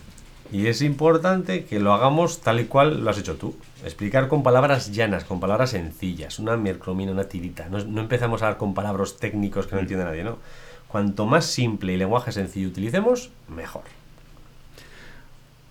Y 0.52 0.68
es 0.68 0.82
importante 0.82 1.64
que 1.64 1.80
lo 1.80 1.94
hagamos 1.94 2.42
tal 2.42 2.60
y 2.60 2.66
cual 2.66 3.02
lo 3.02 3.10
has 3.10 3.18
hecho 3.18 3.38
tú. 3.38 3.56
Explicar 3.86 4.28
con 4.28 4.44
palabras 4.44 4.92
llanas, 4.92 5.24
con 5.24 5.40
palabras 5.40 5.70
sencillas. 5.70 6.40
Una 6.40 6.58
miercromina, 6.58 7.14
una 7.14 7.24
tirita. 7.24 7.70
No, 7.70 7.82
no 7.86 8.02
empezamos 8.02 8.42
a 8.42 8.48
hablar 8.48 8.58
con 8.58 8.74
palabras 8.74 9.16
técnicos 9.16 9.68
que 9.68 9.76
no 9.76 9.82
mm. 9.82 9.84
entiende 9.84 10.06
nadie, 10.06 10.24
¿no? 10.26 10.40
Cuanto 10.90 11.26
más 11.26 11.46
simple 11.46 11.94
y 11.94 11.98
lenguaje 11.98 12.34
sencillo 12.34 12.68
utilicemos, 12.68 13.30
mejor. 13.48 13.84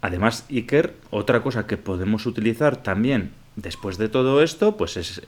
Además, 0.00 0.46
Iker, 0.48 0.94
otra 1.10 1.42
cosa 1.42 1.66
que 1.66 1.76
podemos 1.76 2.24
utilizar 2.24 2.78
también 2.78 3.32
Después 3.62 3.98
de 3.98 4.08
todo 4.08 4.42
esto, 4.42 4.78
pues 4.78 4.96
es 4.96 5.20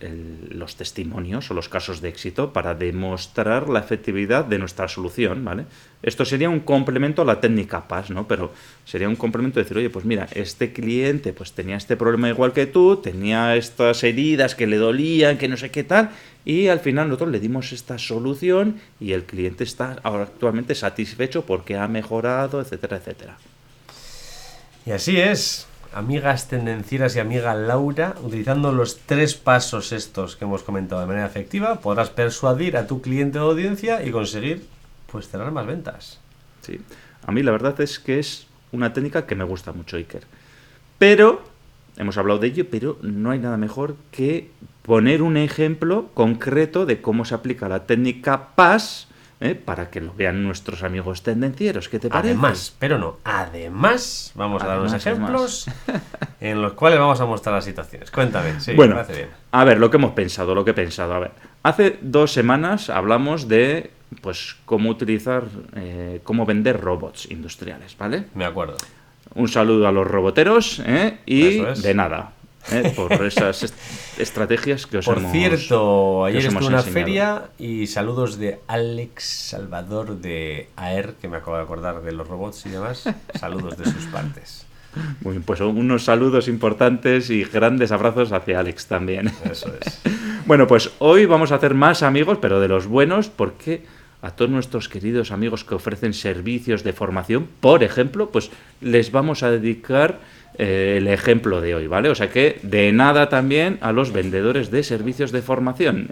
los 0.49 0.77
testimonios 0.77 1.51
o 1.51 1.55
los 1.55 1.69
casos 1.69 2.01
de 2.01 2.09
éxito 2.09 2.55
para 2.55 2.75
demostrar 2.75 3.69
la 3.69 3.81
efectividad 3.81 4.47
de 4.47 4.59
nuestra 4.59 4.89
solución, 4.89 5.45
¿vale? 5.45 5.67
Esto 6.03 6.25
sería 6.25 6.49
un 6.49 6.61
complemento 6.61 7.21
a 7.21 7.25
la 7.27 7.41
técnica 7.41 7.87
PAS, 7.89 8.09
¿no? 8.09 8.27
Pero 8.27 8.55
sería 8.87 9.07
un 9.11 9.17
complemento 9.17 9.59
de 9.59 9.65
decir, 9.65 9.77
oye, 9.77 9.91
pues 9.91 10.07
mira, 10.07 10.29
este 10.33 10.73
cliente 10.73 11.35
pues 11.35 11.53
tenía 11.53 11.77
este 11.77 11.95
problema 11.95 12.31
igual 12.31 12.55
que 12.55 12.65
tú, 12.65 12.97
tenía 12.97 13.55
estas 13.55 14.03
heridas 14.03 14.55
que 14.55 14.67
le 14.67 14.79
dolían, 14.79 15.37
que 15.37 15.49
no 15.49 15.59
sé 15.59 15.71
qué 15.71 15.85
tal, 15.85 16.11
y 16.47 16.69
al 16.69 16.81
final 16.81 17.09
nosotros 17.09 17.33
le 17.33 17.41
dimos 17.41 17.73
esta 17.73 17.99
solución 17.99 18.81
y 18.99 19.13
el 19.13 19.25
cliente 19.25 19.63
está 19.63 19.99
ahora 20.05 20.23
actualmente 20.23 20.75
satisfecho 20.75 21.45
porque 21.45 21.77
ha 21.77 21.87
mejorado, 21.87 22.63
etcétera, 22.63 22.97
etcétera. 22.97 23.37
Y 24.87 24.93
así 24.93 25.21
es 25.21 25.67
amigas 25.95 26.49
tendencieras 26.49 27.17
y 27.17 27.21
amiga 27.21 27.55
Laura, 27.55 28.15
utilizando 28.23 28.73
los 28.73 28.99
tres 28.99 29.35
pasos 29.35 29.93
estos 29.93 30.37
que 30.37 30.45
hemos 30.45 30.63
comentado 30.63 31.01
de 31.01 31.07
manera 31.07 31.27
efectiva, 31.27 31.81
podrás 31.81 32.11
persuadir 32.11 32.77
a 32.77 32.87
tu 32.87 33.03
cliente 33.03 33.39
o 33.39 33.51
audiencia 33.51 34.05
y 34.05 34.11
conseguir 34.11 34.67
pues 35.11 35.29
tener 35.29 35.51
más 35.51 35.67
ventas. 35.67 36.21
Sí, 36.63 36.81
a 37.27 37.33
mí 37.33 37.43
la 37.43 37.53
verdad 37.53 37.81
es 37.81 37.99
que 37.99 38.19
es 38.19 38.47
una 38.73 38.93
técnica 38.93 39.27
que 39.27 39.35
me 39.35 39.45
gusta 39.45 39.73
mucho, 39.73 39.97
Iker. 39.97 40.25
Pero, 40.99 41.43
hemos 41.97 42.17
hablado 42.17 42.39
de 42.41 42.49
ello, 42.49 42.67
pero 42.71 42.99
no 43.03 43.31
hay 43.31 43.39
nada 43.39 43.57
mejor 43.57 43.97
que 44.11 44.51
poner 44.83 45.23
un 45.23 45.37
ejemplo 45.37 46.09
concreto 46.15 46.87
de 46.87 47.01
cómo 47.01 47.25
se 47.25 47.35
aplica 47.35 47.69
la 47.69 47.87
técnica 47.87 48.55
PAS 48.55 49.09
¿eh? 49.43 49.55
para 49.55 49.91
que 49.91 50.01
lo 50.01 50.15
vean 50.15 50.45
nuestros 50.45 50.83
amigos 50.83 51.23
tendencieros. 51.23 51.89
¿Qué 51.89 51.99
te 51.99 52.09
parece? 52.09 52.31
Además, 52.31 52.75
pero 52.79 52.99
no, 52.99 53.19
además 53.25 54.33
vamos 54.35 54.63
a 54.63 54.67
dar 54.67 54.81
unos 54.81 54.93
ejemplos 54.93 55.67
en 56.41 56.63
los 56.63 56.73
cuales 56.75 56.99
vamos 56.99 57.21
a 57.21 57.27
mostrar 57.27 57.55
las 57.55 57.65
situaciones. 57.65 58.11
Cuéntame, 58.11 58.61
sí, 58.61 58.75
bueno, 58.75 58.97
A 59.51 59.65
ver, 59.65 59.79
lo 59.79 59.91
que 59.91 59.97
hemos 59.97 60.13
pensado, 60.13 60.55
lo 60.55 60.65
que 60.65 60.71
he 60.71 60.75
pensado. 60.75 61.15
A 61.15 61.19
ver, 61.19 61.33
hace 61.63 61.99
dos 62.01 62.33
semanas 62.33 62.91
hablamos 62.91 63.49
de 63.49 63.91
pues 64.21 64.57
cómo 64.65 64.91
utilizar, 64.91 65.45
eh, 65.75 66.21
cómo 66.23 66.45
vender 66.45 66.81
robots 66.81 67.31
industriales, 67.31 67.97
¿vale? 67.99 68.27
Me 68.35 68.45
acuerdo. 68.45 68.77
Un 69.35 69.49
saludo 69.49 69.89
a 69.89 69.93
los 69.93 70.07
roboteros 70.07 70.83
¿eh? 70.85 71.19
y 71.25 71.61
de 71.61 71.95
nada. 71.95 72.33
¿Eh? 72.71 72.93
por 72.95 73.13
esas 73.25 73.75
estrategias 74.19 74.87
que 74.87 74.99
os 74.99 75.05
Por 75.05 75.21
cierto, 75.21 76.25
ayer 76.25 76.47
estuve 76.47 76.61
en 76.61 76.67
una 76.67 76.83
feria 76.83 77.51
y 77.59 77.87
saludos 77.87 78.39
de 78.39 78.61
Alex 78.69 79.25
Salvador 79.25 80.19
de 80.19 80.69
AER, 80.77 81.15
que 81.21 81.29
me 81.29 81.39
acabo 81.39 81.57
de 81.57 81.63
acordar 81.63 82.03
de 82.03 82.13
los 82.13 82.27
robots 82.29 82.67
y 82.67 82.71
demás. 82.71 83.05
Saludos 83.39 83.77
de 83.77 83.85
sus 83.85 84.07
partes. 84.07 84.67
Muy 85.23 85.33
bien, 85.33 85.43
pues 85.43 85.61
unos 85.61 86.05
saludos 86.05 86.49
importantes 86.49 87.31
y 87.31 87.45
grandes 87.45 87.93
abrazos 87.93 88.33
hacia 88.33 88.61
Alex 88.61 88.87
también. 88.87 89.33
Eso 89.51 89.73
es. 89.81 90.01
bueno, 90.47 90.67
pues 90.67 90.91
hoy 90.99 91.25
vamos 91.27 91.51
a 91.51 91.57
hacer 91.57 91.75
más 91.75 92.03
amigos, 92.03 92.39
pero 92.41 92.61
de 92.61 92.69
los 92.69 92.87
buenos, 92.87 93.29
porque 93.29 93.85
a 94.21 94.31
todos 94.31 94.51
nuestros 94.51 94.89
queridos 94.89 95.33
amigos 95.33 95.65
que 95.65 95.75
ofrecen 95.75 96.13
servicios 96.13 96.85
de 96.85 96.93
formación, 96.93 97.49
por 97.61 97.83
ejemplo, 97.83 98.31
pues 98.31 98.51
les 98.81 99.11
vamos 99.11 99.43
a 99.43 99.51
dedicar 99.51 100.21
eh, 100.59 100.97
el 100.99 101.09
ejemplo 101.09 101.61
de 101.61 101.75
hoy, 101.75 101.87
¿vale? 101.87 102.09
O 102.11 102.15
sea 102.15 102.31
que 102.31 102.59
de 102.63 102.93
nada 102.93 103.29
también 103.29 103.79
a 103.81 103.93
los 103.93 104.13
vendedores 104.13 104.71
de 104.71 104.83
servicios 104.83 105.33
de 105.33 105.43
formación. 105.43 106.09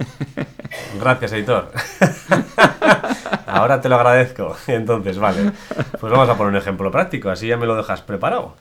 Gracias, 1.01 1.33
editor. 1.33 1.71
Ahora 3.47 3.81
te 3.81 3.89
lo 3.89 3.97
agradezco. 3.97 4.57
Entonces, 4.67 5.19
vale. 5.19 5.53
Pues 6.01 6.13
vamos 6.13 6.29
a 6.29 6.37
poner 6.37 6.53
un 6.53 6.57
ejemplo 6.57 6.91
práctico, 6.91 7.31
así 7.31 7.49
ya 7.49 7.57
me 7.57 7.67
lo 7.67 7.77
dejas 7.77 8.03
preparado. 8.03 8.55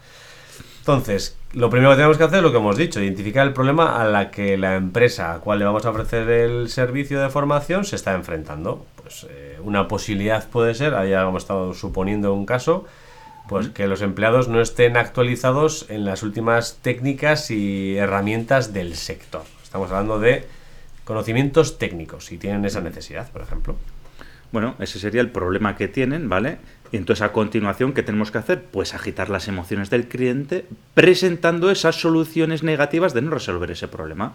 Entonces, 0.79 1.37
lo 1.53 1.69
primero 1.69 1.91
que 1.91 1.97
tenemos 1.97 2.17
que 2.17 2.23
hacer 2.23 2.37
es 2.37 2.43
lo 2.43 2.51
que 2.51 2.57
hemos 2.57 2.77
dicho, 2.77 2.99
identificar 2.99 3.45
el 3.45 3.53
problema 3.53 4.01
a 4.01 4.05
la 4.05 4.31
que 4.31 4.57
la 4.57 4.75
empresa 4.75 5.33
a 5.33 5.39
cual 5.39 5.59
le 5.59 5.65
vamos 5.65 5.85
a 5.85 5.91
ofrecer 5.91 6.27
el 6.29 6.69
servicio 6.69 7.21
de 7.21 7.29
formación 7.29 7.85
se 7.85 7.95
está 7.95 8.15
enfrentando. 8.15 8.85
Pues 8.95 9.27
eh, 9.29 9.59
una 9.61 9.87
posibilidad 9.87 10.47
puede 10.49 10.73
ser, 10.73 10.95
ahí 10.95 11.13
hemos 11.13 11.43
estado 11.43 11.73
suponiendo 11.75 12.33
un 12.33 12.45
caso, 12.45 12.85
pues 13.49 13.69
que 13.69 13.87
los 13.87 14.03
empleados 14.03 14.47
no 14.47 14.61
estén 14.61 14.95
actualizados 14.95 15.87
en 15.89 16.05
las 16.05 16.21
últimas 16.21 16.77
técnicas 16.83 17.49
y 17.49 17.97
herramientas 17.97 18.73
del 18.73 18.95
sector. 18.95 19.41
Estamos 19.63 19.89
hablando 19.89 20.19
de 20.19 20.45
conocimientos 21.03 21.79
técnicos, 21.79 22.25
si 22.25 22.37
tienen 22.37 22.63
esa 22.63 22.79
necesidad, 22.79 23.31
por 23.31 23.41
ejemplo. 23.41 23.75
Bueno, 24.51 24.75
ese 24.77 24.99
sería 24.99 25.21
el 25.21 25.31
problema 25.31 25.75
que 25.75 25.87
tienen, 25.87 26.29
¿vale? 26.29 26.59
Y 26.91 26.97
entonces 26.97 27.23
a 27.23 27.33
continuación, 27.33 27.93
¿qué 27.93 28.03
tenemos 28.03 28.29
que 28.29 28.37
hacer? 28.37 28.63
Pues 28.65 28.93
agitar 28.93 29.31
las 29.31 29.47
emociones 29.47 29.89
del 29.89 30.07
cliente 30.07 30.65
presentando 30.93 31.71
esas 31.71 31.99
soluciones 31.99 32.61
negativas 32.61 33.15
de 33.15 33.23
no 33.23 33.31
resolver 33.31 33.71
ese 33.71 33.87
problema. 33.87 34.33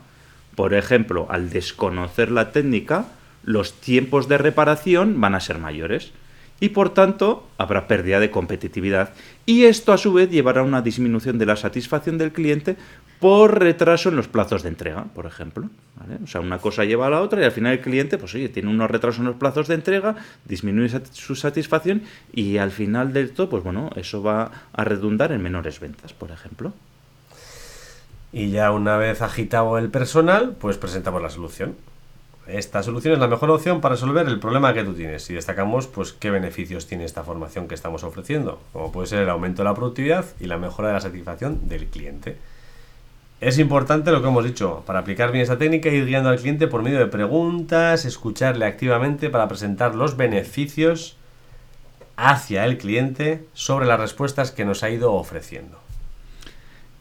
Por 0.56 0.74
ejemplo, 0.74 1.28
al 1.30 1.50
desconocer 1.50 2.32
la 2.32 2.50
técnica, 2.50 3.06
los 3.44 3.74
tiempos 3.80 4.28
de 4.28 4.38
reparación 4.38 5.20
van 5.20 5.36
a 5.36 5.40
ser 5.40 5.58
mayores 5.58 6.12
y 6.60 6.70
por 6.70 6.94
tanto 6.94 7.48
habrá 7.58 7.86
pérdida 7.88 8.20
de 8.20 8.30
competitividad 8.30 9.12
y 9.46 9.64
esto 9.64 9.92
a 9.92 9.98
su 9.98 10.12
vez 10.12 10.30
llevará 10.30 10.60
a 10.60 10.64
una 10.64 10.82
disminución 10.82 11.38
de 11.38 11.46
la 11.46 11.56
satisfacción 11.56 12.18
del 12.18 12.32
cliente 12.32 12.76
por 13.20 13.58
retraso 13.58 14.10
en 14.10 14.16
los 14.16 14.28
plazos 14.28 14.62
de 14.62 14.68
entrega, 14.68 15.04
por 15.14 15.24
ejemplo. 15.24 15.70
O 16.22 16.26
sea, 16.26 16.42
una 16.42 16.58
cosa 16.58 16.84
lleva 16.84 17.06
a 17.06 17.10
la 17.10 17.22
otra 17.22 17.40
y 17.40 17.44
al 17.44 17.52
final 17.52 17.72
el 17.72 17.80
cliente, 17.80 18.18
pues 18.18 18.34
oye, 18.34 18.50
tiene 18.50 18.68
unos 18.68 18.90
retrasos 18.90 19.20
en 19.20 19.26
los 19.26 19.36
plazos 19.36 19.66
de 19.68 19.76
entrega, 19.76 20.16
disminuye 20.44 21.00
su 21.12 21.34
satisfacción 21.34 22.02
y 22.32 22.58
al 22.58 22.70
final 22.70 23.12
del 23.14 23.30
todo, 23.30 23.48
pues 23.48 23.64
bueno, 23.64 23.90
eso 23.96 24.22
va 24.22 24.50
a 24.72 24.84
redundar 24.84 25.32
en 25.32 25.42
menores 25.42 25.80
ventas, 25.80 26.12
por 26.12 26.32
ejemplo. 26.32 26.74
Y 28.32 28.50
ya 28.50 28.72
una 28.72 28.96
vez 28.96 29.22
agitado 29.22 29.78
el 29.78 29.90
personal, 29.90 30.56
pues 30.60 30.76
presentamos 30.76 31.22
la 31.22 31.30
solución. 31.30 31.76
Esta 32.46 32.82
solución 32.82 33.14
es 33.14 33.20
la 33.20 33.26
mejor 33.26 33.50
opción 33.50 33.80
para 33.80 33.94
resolver 33.94 34.28
el 34.28 34.38
problema 34.38 34.74
que 34.74 34.84
tú 34.84 34.92
tienes 34.92 35.30
y 35.30 35.34
destacamos 35.34 35.86
pues 35.86 36.12
qué 36.12 36.30
beneficios 36.30 36.86
tiene 36.86 37.04
esta 37.04 37.24
formación 37.24 37.68
que 37.68 37.74
estamos 37.74 38.04
ofreciendo, 38.04 38.60
como 38.72 38.92
puede 38.92 39.06
ser 39.06 39.22
el 39.22 39.30
aumento 39.30 39.62
de 39.62 39.68
la 39.70 39.74
productividad 39.74 40.26
y 40.38 40.46
la 40.46 40.58
mejora 40.58 40.88
de 40.88 40.94
la 40.94 41.00
satisfacción 41.00 41.68
del 41.68 41.86
cliente. 41.86 42.36
Es 43.40 43.58
importante 43.58 44.10
lo 44.10 44.20
que 44.20 44.28
hemos 44.28 44.44
dicho, 44.44 44.82
para 44.86 45.00
aplicar 45.00 45.32
bien 45.32 45.42
esta 45.42 45.58
técnica, 45.58 45.88
ir 45.88 46.04
guiando 46.06 46.28
al 46.28 46.38
cliente 46.38 46.66
por 46.66 46.82
medio 46.82 46.98
de 46.98 47.06
preguntas, 47.06 48.04
escucharle 48.04 48.66
activamente 48.66 49.30
para 49.30 49.48
presentar 49.48 49.94
los 49.94 50.16
beneficios 50.16 51.16
hacia 52.16 52.64
el 52.64 52.76
cliente 52.76 53.44
sobre 53.54 53.86
las 53.86 53.98
respuestas 53.98 54.50
que 54.50 54.64
nos 54.64 54.82
ha 54.82 54.90
ido 54.90 55.14
ofreciendo. 55.14 55.83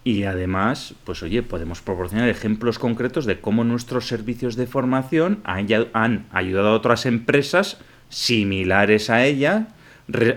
Y 0.04 0.24
además, 0.24 0.96
pues 1.06 1.24
oye, 1.24 1.44
podemos 1.44 1.82
proporcionar 1.82 2.28
ejemplos 2.28 2.78
concretos 2.78 3.26
de 3.26 3.40
cómo 3.40 3.64
nuestros 3.64 4.08
servicios 4.08 4.56
de 4.56 4.68
formación 4.68 5.40
han, 5.46 6.28
ayudado 6.32 6.70
a 6.70 6.74
otras 6.74 7.06
empresas 7.06 7.78
similares 8.10 9.10
a 9.10 9.26
ella 9.26 9.68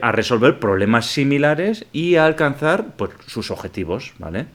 a 0.01 0.13
resolver 0.13 0.61
problemas 0.61 1.07
similares 1.07 1.87
y 1.93 2.15
a 2.15 2.25
alcanzar 2.25 2.95
pues, 2.97 3.11
sus 3.27 3.51
objetivos, 3.51 4.15
¿vale? 4.19 4.47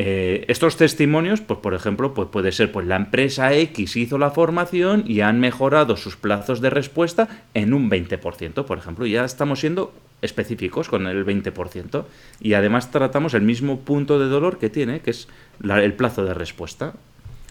Eh, 0.00 0.44
estos 0.46 0.76
testimonios, 0.76 1.40
pues 1.40 1.58
por 1.58 1.74
ejemplo, 1.74 2.14
pues 2.14 2.28
puede 2.28 2.52
ser 2.52 2.70
pues 2.70 2.86
la 2.86 2.94
empresa 2.94 3.52
X 3.52 3.96
hizo 3.96 4.16
la 4.16 4.30
formación 4.30 5.02
y 5.04 5.22
han 5.22 5.40
mejorado 5.40 5.96
sus 5.96 6.16
plazos 6.16 6.60
de 6.60 6.70
respuesta 6.70 7.28
en 7.52 7.74
un 7.74 7.90
20%, 7.90 8.64
por 8.64 8.78
ejemplo, 8.78 9.06
ya 9.06 9.24
estamos 9.24 9.58
siendo 9.58 9.92
específicos 10.22 10.88
con 10.88 11.06
el 11.06 11.24
20% 11.24 12.04
y 12.40 12.54
además 12.54 12.90
tratamos 12.90 13.34
el 13.34 13.42
mismo 13.42 13.80
punto 13.80 14.18
de 14.18 14.26
dolor 14.26 14.58
que 14.58 14.70
tiene, 14.70 15.00
que 15.00 15.10
es 15.10 15.28
el 15.62 15.94
plazo 15.94 16.24
de 16.24 16.34
respuesta. 16.34 16.94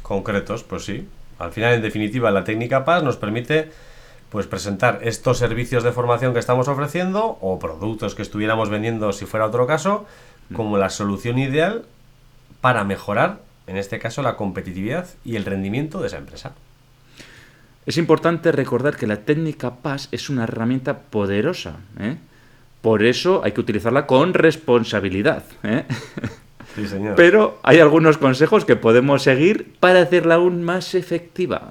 Concretos, 0.01 0.63
pues 0.63 0.85
sí. 0.85 1.07
Al 1.39 1.51
final, 1.51 1.73
en 1.75 1.81
definitiva, 1.81 2.31
la 2.31 2.43
técnica 2.43 2.83
PAS 2.83 3.03
nos 3.03 3.17
permite 3.17 3.69
pues 4.29 4.47
presentar 4.47 4.99
estos 5.03 5.37
servicios 5.37 5.83
de 5.83 5.91
formación 5.91 6.33
que 6.33 6.39
estamos 6.39 6.67
ofreciendo 6.67 7.37
o 7.41 7.59
productos 7.59 8.15
que 8.15 8.21
estuviéramos 8.21 8.69
vendiendo 8.69 9.13
si 9.13 9.25
fuera 9.25 9.45
otro 9.45 9.67
caso 9.67 10.05
como 10.53 10.77
la 10.77 10.89
solución 10.89 11.37
ideal 11.37 11.85
para 12.61 12.83
mejorar, 12.83 13.39
en 13.67 13.77
este 13.77 13.99
caso, 13.99 14.21
la 14.21 14.35
competitividad 14.35 15.07
y 15.23 15.35
el 15.35 15.45
rendimiento 15.45 16.01
de 16.01 16.07
esa 16.07 16.17
empresa. 16.17 16.53
Es 17.85 17.97
importante 17.97 18.51
recordar 18.51 18.97
que 18.97 19.07
la 19.07 19.21
técnica 19.21 19.75
PAS 19.77 20.09
es 20.11 20.29
una 20.29 20.43
herramienta 20.43 20.99
poderosa. 21.03 21.77
¿eh? 21.99 22.17
Por 22.87 23.03
eso 23.03 23.41
hay 23.43 23.51
que 23.51 23.59
utilizarla 23.59 24.07
con 24.07 24.33
responsabilidad. 24.33 25.43
¿eh? 25.63 25.83
Sí, 26.73 26.87
señor. 26.87 27.15
Pero 27.17 27.59
hay 27.61 27.79
algunos 27.79 28.17
consejos 28.17 28.63
que 28.63 28.77
podemos 28.77 29.23
seguir 29.23 29.73
para 29.81 29.99
hacerla 29.99 30.35
aún 30.35 30.63
más 30.63 30.95
efectiva. 30.95 31.67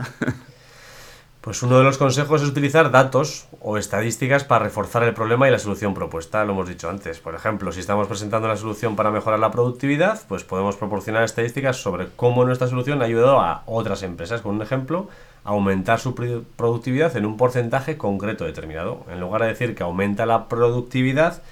Pues 1.47 1.63
uno 1.63 1.79
de 1.79 1.85
los 1.85 1.97
consejos 1.97 2.43
es 2.43 2.49
utilizar 2.49 2.91
datos 2.91 3.47
o 3.61 3.79
estadísticas 3.79 4.43
para 4.43 4.65
reforzar 4.65 5.05
el 5.05 5.15
problema 5.15 5.47
y 5.47 5.53
la 5.53 5.61
solución 5.61 5.95
propuesta, 5.95 6.45
lo 6.45 6.55
hemos 6.55 6.69
dicho 6.69 6.91
antes. 6.91 7.21
Por 7.21 7.37
ejemplo, 7.37 7.71
si 7.71 7.79
estamos 7.79 8.09
presentando 8.09 8.49
una 8.49 8.57
solución 8.57 8.97
para 8.97 9.13
mejorar 9.13 9.39
la 9.39 9.53
productividad, 9.53 10.21
pues 10.27 10.43
podemos 10.43 10.75
proporcionar 10.75 11.23
estadísticas 11.23 11.77
sobre 11.77 12.09
cómo 12.17 12.45
nuestra 12.45 12.67
solución 12.67 13.01
ha 13.01 13.05
ayudado 13.05 13.39
a 13.39 13.63
otras 13.67 14.03
empresas, 14.03 14.41
con 14.41 14.57
un 14.57 14.63
ejemplo, 14.63 15.09
a 15.45 15.51
aumentar 15.51 16.01
su 16.01 16.17
productividad 16.17 17.17
en 17.17 17.25
un 17.25 17.37
porcentaje 17.37 17.97
concreto 17.97 18.45
determinado. 18.45 19.07
En 19.09 19.21
lugar 19.21 19.43
de 19.43 19.47
decir 19.47 19.77
que 19.77 19.85
aumenta 19.85 20.27
la 20.27 20.49
productividad, 20.49 21.43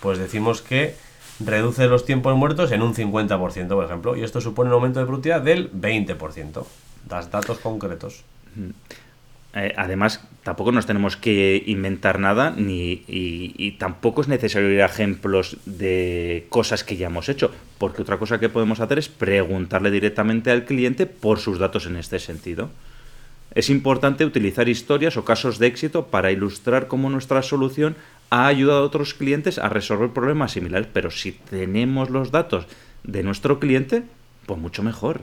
pues 0.00 0.18
decimos 0.18 0.62
que 0.62 0.96
reduce 1.38 1.86
los 1.86 2.04
tiempos 2.04 2.36
muertos 2.36 2.72
en 2.72 2.82
un 2.82 2.92
50%, 2.92 3.68
por 3.68 3.84
ejemplo, 3.84 4.16
y 4.16 4.24
esto 4.24 4.40
supone 4.40 4.70
un 4.70 4.74
aumento 4.74 4.98
de 4.98 5.06
productividad 5.06 5.42
del 5.42 5.70
20%. 5.70 6.64
Das 7.08 7.30
datos 7.30 7.58
concretos. 7.60 8.24
Eh, 9.56 9.72
además, 9.76 10.26
tampoco 10.42 10.72
nos 10.72 10.86
tenemos 10.86 11.16
que 11.16 11.62
inventar 11.66 12.18
nada 12.18 12.50
ni, 12.56 13.04
y, 13.06 13.72
tampoco 13.78 14.20
es 14.20 14.28
necesario 14.28 14.70
ir 14.70 14.82
a 14.82 14.86
ejemplos 14.86 15.58
de 15.64 16.46
cosas 16.48 16.82
que 16.82 16.96
ya 16.96 17.06
hemos 17.06 17.28
hecho, 17.28 17.52
porque 17.78 18.02
otra 18.02 18.18
cosa 18.18 18.40
que 18.40 18.48
podemos 18.48 18.80
hacer 18.80 18.98
es 18.98 19.08
preguntarle 19.08 19.92
directamente 19.92 20.50
al 20.50 20.64
cliente 20.64 21.06
por 21.06 21.38
sus 21.38 21.60
datos 21.60 21.86
en 21.86 21.96
este 21.96 22.18
sentido. 22.18 22.70
Es 23.54 23.70
importante 23.70 24.24
utilizar 24.24 24.68
historias 24.68 25.16
o 25.16 25.24
casos 25.24 25.60
de 25.60 25.68
éxito 25.68 26.06
para 26.06 26.32
ilustrar 26.32 26.88
cómo 26.88 27.08
nuestra 27.08 27.40
solución 27.42 27.94
ha 28.30 28.48
ayudado 28.48 28.80
a 28.80 28.86
otros 28.86 29.14
clientes 29.14 29.58
a 29.58 29.68
resolver 29.68 30.10
problemas 30.10 30.50
similares, 30.50 30.88
pero 30.92 31.12
si 31.12 31.30
tenemos 31.30 32.10
los 32.10 32.32
datos 32.32 32.66
de 33.04 33.22
nuestro 33.22 33.60
cliente, 33.60 34.02
pues 34.46 34.58
mucho 34.58 34.82
mejor. 34.82 35.22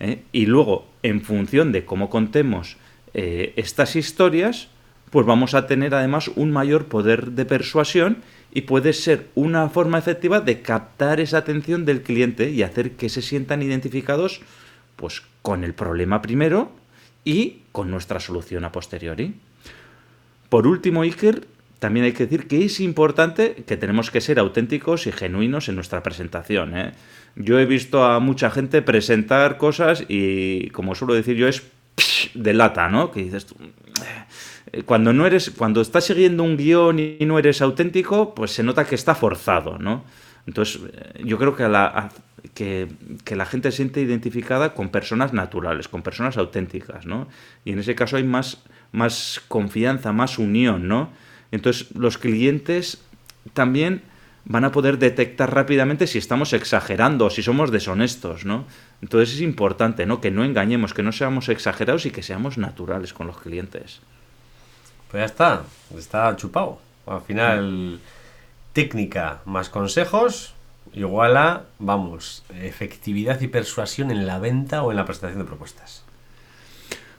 ¿eh? 0.00 0.22
Y 0.32 0.44
luego, 0.44 0.86
en 1.02 1.22
función 1.22 1.72
de 1.72 1.86
cómo 1.86 2.10
contemos 2.10 2.76
eh, 3.18 3.54
estas 3.56 3.96
historias, 3.96 4.68
pues 5.08 5.24
vamos 5.24 5.54
a 5.54 5.66
tener 5.66 5.94
además 5.94 6.28
un 6.36 6.50
mayor 6.50 6.84
poder 6.84 7.32
de 7.32 7.46
persuasión 7.46 8.18
y 8.52 8.62
puede 8.62 8.92
ser 8.92 9.28
una 9.34 9.70
forma 9.70 9.96
efectiva 9.96 10.42
de 10.42 10.60
captar 10.60 11.18
esa 11.18 11.38
atención 11.38 11.86
del 11.86 12.02
cliente 12.02 12.50
y 12.50 12.62
hacer 12.62 12.92
que 12.92 13.08
se 13.08 13.22
sientan 13.22 13.62
identificados 13.62 14.42
pues 14.96 15.22
con 15.40 15.64
el 15.64 15.72
problema 15.72 16.20
primero 16.20 16.70
y 17.24 17.62
con 17.72 17.90
nuestra 17.90 18.20
solución 18.20 18.66
a 18.66 18.72
posteriori. 18.72 19.36
Por 20.50 20.66
último, 20.66 21.00
Iker, 21.00 21.46
también 21.78 22.04
hay 22.04 22.12
que 22.12 22.26
decir 22.26 22.46
que 22.46 22.66
es 22.66 22.80
importante 22.80 23.64
que 23.66 23.78
tenemos 23.78 24.10
que 24.10 24.20
ser 24.20 24.38
auténticos 24.38 25.06
y 25.06 25.12
genuinos 25.12 25.70
en 25.70 25.74
nuestra 25.74 26.02
presentación. 26.02 26.76
¿eh? 26.76 26.92
Yo 27.34 27.58
he 27.58 27.64
visto 27.64 28.04
a 28.04 28.20
mucha 28.20 28.50
gente 28.50 28.82
presentar 28.82 29.56
cosas 29.56 30.04
y, 30.06 30.68
como 30.70 30.94
suelo 30.94 31.14
decir 31.14 31.36
yo, 31.36 31.48
es 31.48 31.62
de 32.34 32.54
lata, 32.54 32.88
¿no? 32.88 33.10
Que 33.10 33.22
dices 33.22 33.46
eh, 34.72 34.82
cuando 34.82 35.12
no 35.12 35.26
eres, 35.26 35.50
cuando 35.50 35.80
estás 35.80 36.04
siguiendo 36.04 36.42
un 36.42 36.56
guion 36.56 36.98
y 36.98 37.18
no 37.24 37.38
eres 37.38 37.62
auténtico, 37.62 38.34
pues 38.34 38.52
se 38.52 38.62
nota 38.62 38.84
que 38.84 38.94
está 38.94 39.14
forzado, 39.14 39.78
¿no? 39.78 40.04
Entonces, 40.46 40.80
eh, 40.92 41.22
yo 41.24 41.38
creo 41.38 41.56
que 41.56 41.68
la, 41.68 42.10
que, 42.54 42.88
la 43.30 43.46
gente 43.46 43.70
se 43.70 43.78
siente 43.78 44.00
identificada 44.00 44.74
con 44.74 44.90
personas 44.90 45.32
naturales, 45.32 45.88
con 45.88 46.02
personas 46.02 46.36
auténticas, 46.36 47.06
¿no? 47.06 47.28
Y 47.64 47.72
en 47.72 47.78
ese 47.78 47.94
caso 47.94 48.16
hay 48.16 48.24
más, 48.24 48.62
más 48.92 49.40
confianza, 49.48 50.12
más 50.12 50.38
unión, 50.38 50.88
¿no? 50.88 51.10
Entonces, 51.50 51.94
los 51.94 52.18
clientes 52.18 53.02
también 53.52 54.02
van 54.44 54.64
a 54.64 54.72
poder 54.72 54.98
detectar 54.98 55.52
rápidamente 55.52 56.06
si 56.06 56.18
estamos 56.18 56.52
exagerando 56.52 57.30
si 57.30 57.42
somos 57.42 57.70
deshonestos, 57.70 58.44
¿no? 58.44 58.64
Entonces 59.02 59.34
es 59.34 59.40
importante, 59.40 60.06
¿no? 60.06 60.20
Que 60.20 60.30
no 60.30 60.44
engañemos, 60.44 60.94
que 60.94 61.02
no 61.02 61.12
seamos 61.12 61.48
exagerados 61.48 62.06
y 62.06 62.10
que 62.10 62.22
seamos 62.22 62.58
naturales 62.58 63.12
con 63.12 63.26
los 63.26 63.38
clientes. 63.38 64.00
Pues 65.10 65.20
ya 65.20 65.24
está, 65.26 65.62
está 65.96 66.34
chupado. 66.36 66.80
Al 67.06 67.20
final, 67.20 68.00
técnica 68.72 69.40
más 69.44 69.68
consejos 69.68 70.54
igual 70.92 71.36
a, 71.36 71.64
vamos, 71.78 72.42
efectividad 72.54 73.40
y 73.40 73.48
persuasión 73.48 74.10
en 74.10 74.26
la 74.26 74.38
venta 74.38 74.82
o 74.82 74.90
en 74.90 74.96
la 74.96 75.04
presentación 75.04 75.42
de 75.42 75.46
propuestas. 75.46 76.04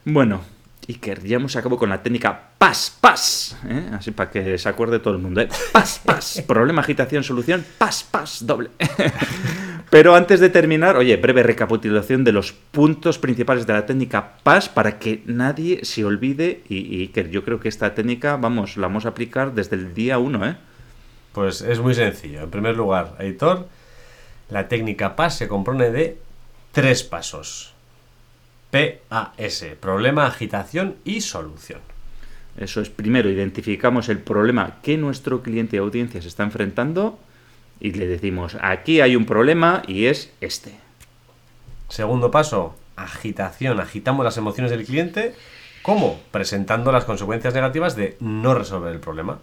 Bueno, 0.04 0.42
ya 0.88 1.36
hemos 1.36 1.56
acabado 1.56 1.78
con 1.78 1.90
la 1.90 2.02
técnica 2.02 2.50
PAS, 2.58 2.98
PAS. 3.00 3.58
¿eh? 3.66 3.90
Así 3.94 4.12
para 4.12 4.32
que 4.32 4.58
se 4.58 4.70
acuerde 4.70 5.00
todo 5.00 5.14
el 5.14 5.20
mundo. 5.20 5.42
¿eh? 5.42 5.50
PAS, 5.72 6.02
PAS. 6.04 6.44
Problema, 6.48 6.82
agitación, 6.82 7.24
solución. 7.24 7.66
PAS, 7.78 8.04
PAS, 8.04 8.46
doble. 8.46 8.72
Pero 9.98 10.14
antes 10.14 10.40
de 10.40 10.52
terminar, 10.52 10.96
oye, 10.96 11.18
breve 11.18 11.42
recapitulación 11.42 12.24
de 12.24 12.32
los 12.32 12.54
puntos 12.54 13.18
principales 13.18 13.66
de 13.66 13.74
la 13.74 13.88
técnica 13.88 14.34
PAS 14.44 14.70
para 14.70 15.00
que 15.00 15.24
nadie 15.26 15.84
se 15.86 16.06
olvide 16.06 16.62
y, 16.70 17.02
Iker, 17.02 17.32
yo 17.32 17.44
creo 17.44 17.60
que 17.60 17.68
esta 17.68 17.96
técnica, 17.96 18.38
vamos, 18.38 18.78
la 18.78 18.86
vamos 18.86 19.08
a 19.08 19.10
aplicar 19.10 19.56
desde 19.56 19.76
el 19.76 19.96
día 19.96 20.20
uno, 20.20 20.46
¿eh? 20.46 20.56
Pues 21.32 21.62
es 21.62 21.80
muy 21.80 21.96
sencillo. 21.96 22.42
En 22.42 22.52
primer 22.52 22.78
lugar, 22.78 23.16
editor, 23.18 23.68
la 24.52 24.68
técnica 24.68 25.16
PAS 25.16 25.36
se 25.36 25.48
compone 25.48 25.90
de 25.90 26.20
tres 26.74 27.02
pasos. 27.02 27.74
PAS, 28.70 29.66
problema, 29.80 30.28
agitación 30.28 30.98
y 31.06 31.22
solución. 31.22 31.80
Eso 32.56 32.82
es, 32.82 32.92
primero 32.92 33.32
identificamos 33.32 34.10
el 34.10 34.20
problema 34.20 34.76
que 34.84 34.96
nuestro 34.96 35.42
cliente 35.42 35.78
y 35.78 35.80
audiencia 35.80 36.22
se 36.22 36.28
está 36.28 36.44
enfrentando 36.44 37.18
y 37.80 37.92
le 37.92 38.08
decimos, 38.08 38.58
aquí 38.62 39.02
hay 39.02 39.16
un 39.16 39.26
problema 39.26 39.84
y 39.88 40.06
es 40.06 40.32
este. 40.42 40.76
Segundo 41.90 42.32
paso, 42.32 42.76
agitación. 42.96 43.80
Agitamos 43.80 44.24
las 44.24 44.38
emociones 44.38 44.72
del 44.72 44.86
cliente. 44.86 45.36
¿Cómo? 45.84 46.20
Presentando 46.32 46.92
las 46.92 47.06
consecuencias 47.06 47.54
negativas 47.54 47.96
de 47.96 48.18
no 48.20 48.54
resolver 48.54 48.94
el 48.94 49.00
problema. 49.00 49.40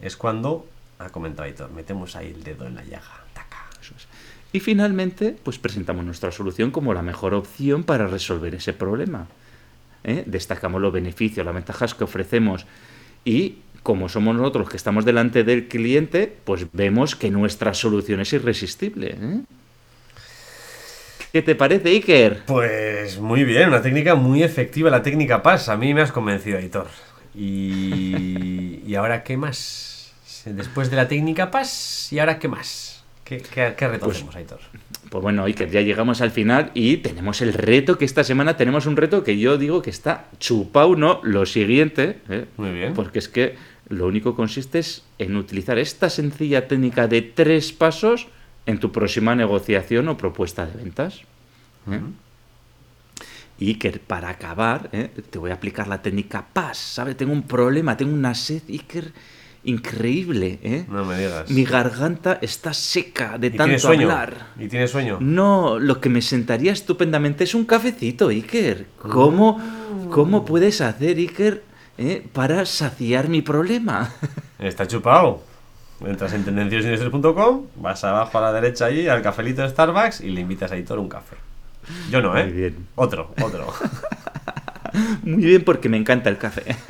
Es 0.00 0.16
cuando, 0.16 0.66
ha 0.98 1.10
comentado 1.10 1.44
Aitor, 1.44 1.70
metemos 1.70 2.16
ahí 2.16 2.32
el 2.34 2.42
dedo 2.42 2.66
en 2.66 2.74
la 2.74 2.84
llaga. 2.84 3.24
Eso 3.80 3.94
es. 3.96 4.08
Y 4.52 4.60
finalmente, 4.60 5.36
pues 5.42 5.58
presentamos 5.58 6.04
nuestra 6.04 6.32
solución 6.32 6.70
como 6.70 6.94
la 6.94 7.02
mejor 7.02 7.34
opción 7.34 7.84
para 7.84 8.06
resolver 8.06 8.54
ese 8.54 8.72
problema. 8.72 9.28
¿eh? 10.04 10.24
Destacamos 10.26 10.80
los 10.80 10.92
beneficios, 10.92 11.44
las 11.44 11.54
ventajas 11.54 11.94
que 11.94 12.04
ofrecemos 12.04 12.66
y 13.24 13.58
como 13.82 14.08
somos 14.08 14.36
nosotros 14.36 14.68
que 14.68 14.76
estamos 14.76 15.04
delante 15.04 15.44
del 15.44 15.68
cliente, 15.68 16.32
pues 16.44 16.66
vemos 16.72 17.16
que 17.16 17.30
nuestra 17.30 17.74
solución 17.74 18.20
es 18.20 18.32
irresistible. 18.32 19.16
¿eh? 19.20 19.40
¿Qué 21.32 21.42
te 21.42 21.54
parece, 21.54 21.90
Iker? 21.90 22.42
Pues 22.46 23.18
muy 23.18 23.44
bien, 23.44 23.68
una 23.68 23.82
técnica 23.82 24.14
muy 24.14 24.42
efectiva, 24.42 24.90
la 24.90 25.02
técnica 25.02 25.42
PAS. 25.42 25.68
A 25.68 25.76
mí 25.76 25.92
me 25.92 26.00
has 26.00 26.12
convencido, 26.12 26.58
Aitor. 26.58 26.88
Y, 27.34 28.82
¿Y 28.86 28.94
ahora 28.94 29.22
qué 29.22 29.36
más? 29.36 30.12
Después 30.46 30.90
de 30.90 30.96
la 30.96 31.08
técnica 31.08 31.50
PAS, 31.50 32.12
¿y 32.12 32.18
ahora 32.18 32.38
qué 32.38 32.48
más? 32.48 33.04
¿Qué, 33.24 33.42
qué, 33.42 33.88
reto 33.88 34.06
pues, 34.06 34.24
Aitor? 34.34 34.60
Pues 35.10 35.22
bueno, 35.22 35.44
Iker, 35.44 35.70
ya 35.70 35.82
llegamos 35.82 36.22
al 36.22 36.30
final 36.30 36.70
y 36.72 36.96
tenemos 36.98 37.42
el 37.42 37.52
reto 37.52 37.98
que 37.98 38.06
esta 38.06 38.24
semana 38.24 38.56
tenemos 38.56 38.86
un 38.86 38.96
reto 38.96 39.22
que 39.22 39.38
yo 39.38 39.58
digo 39.58 39.82
que 39.82 39.90
está 39.90 40.28
chupado, 40.38 40.96
¿no? 40.96 41.20
Lo 41.22 41.44
siguiente, 41.44 42.20
¿eh? 42.30 42.46
Muy 42.56 42.72
bien. 42.72 42.94
Porque 42.94 43.18
es 43.18 43.28
que 43.28 43.56
lo 43.88 44.06
único 44.06 44.34
consiste 44.34 44.80
es 44.80 45.02
en 45.18 45.36
utilizar 45.36 45.78
esta 45.78 46.10
sencilla 46.10 46.68
técnica 46.68 47.08
de 47.08 47.22
tres 47.22 47.72
pasos 47.72 48.28
en 48.66 48.78
tu 48.78 48.92
próxima 48.92 49.34
negociación 49.34 50.08
o 50.08 50.16
propuesta 50.16 50.66
de 50.66 50.76
ventas. 50.76 51.22
¿eh? 51.90 52.00
Y 53.58 53.74
que 53.74 53.92
para 53.92 54.28
acabar, 54.28 54.90
¿eh? 54.92 55.10
te 55.30 55.38
voy 55.38 55.50
a 55.50 55.54
aplicar 55.54 55.88
la 55.88 56.02
técnica 56.02 56.46
PAS, 56.52 56.78
¿sabes? 56.78 57.16
Tengo 57.16 57.32
un 57.32 57.42
problema, 57.42 57.96
tengo 57.96 58.12
una 58.12 58.34
sed, 58.34 58.62
Iker, 58.68 59.12
increíble, 59.64 60.58
¿eh? 60.62 60.84
No 60.88 61.04
me 61.04 61.18
digas. 61.18 61.50
Mi 61.50 61.64
garganta 61.64 62.38
está 62.42 62.72
seca 62.72 63.38
de 63.38 63.50
tanto 63.50 63.88
hablar. 63.88 64.48
¿Y 64.58 64.68
tienes 64.68 64.90
sueño? 64.90 65.18
No, 65.20 65.78
lo 65.78 66.00
que 66.00 66.08
me 66.08 66.22
sentaría 66.22 66.72
estupendamente 66.72 67.44
es 67.44 67.54
un 67.54 67.64
cafecito, 67.64 68.28
Iker. 68.28 68.86
¿Cómo. 68.98 69.60
¿cómo 70.10 70.44
puedes 70.44 70.80
hacer, 70.80 71.16
Iker, 71.18 71.62
eh, 71.98 72.26
para 72.32 72.64
saciar 72.64 73.28
mi 73.28 73.42
problema? 73.42 74.12
Está 74.58 74.86
chupado. 74.86 75.42
Entras 76.04 76.32
en 76.32 76.44
tendenciosindustries.com, 76.44 77.66
vas 77.76 78.04
abajo 78.04 78.38
a 78.38 78.40
la 78.40 78.52
derecha 78.52 78.86
ahí 78.86 79.08
al 79.08 79.20
cafelito 79.20 79.62
de 79.62 79.68
Starbucks 79.68 80.20
y 80.20 80.30
le 80.30 80.40
invitas 80.40 80.70
a 80.70 80.76
Hitor 80.76 80.98
un 81.00 81.08
café. 81.08 81.36
Yo 82.10 82.22
no, 82.22 82.36
¿eh? 82.38 82.44
Muy 82.44 82.52
bien. 82.52 82.86
Otro, 82.94 83.34
otro. 83.42 83.66
Muy 85.22 85.44
bien 85.44 85.64
porque 85.64 85.88
me 85.88 85.96
encanta 85.96 86.30
el 86.30 86.38
café. 86.38 86.76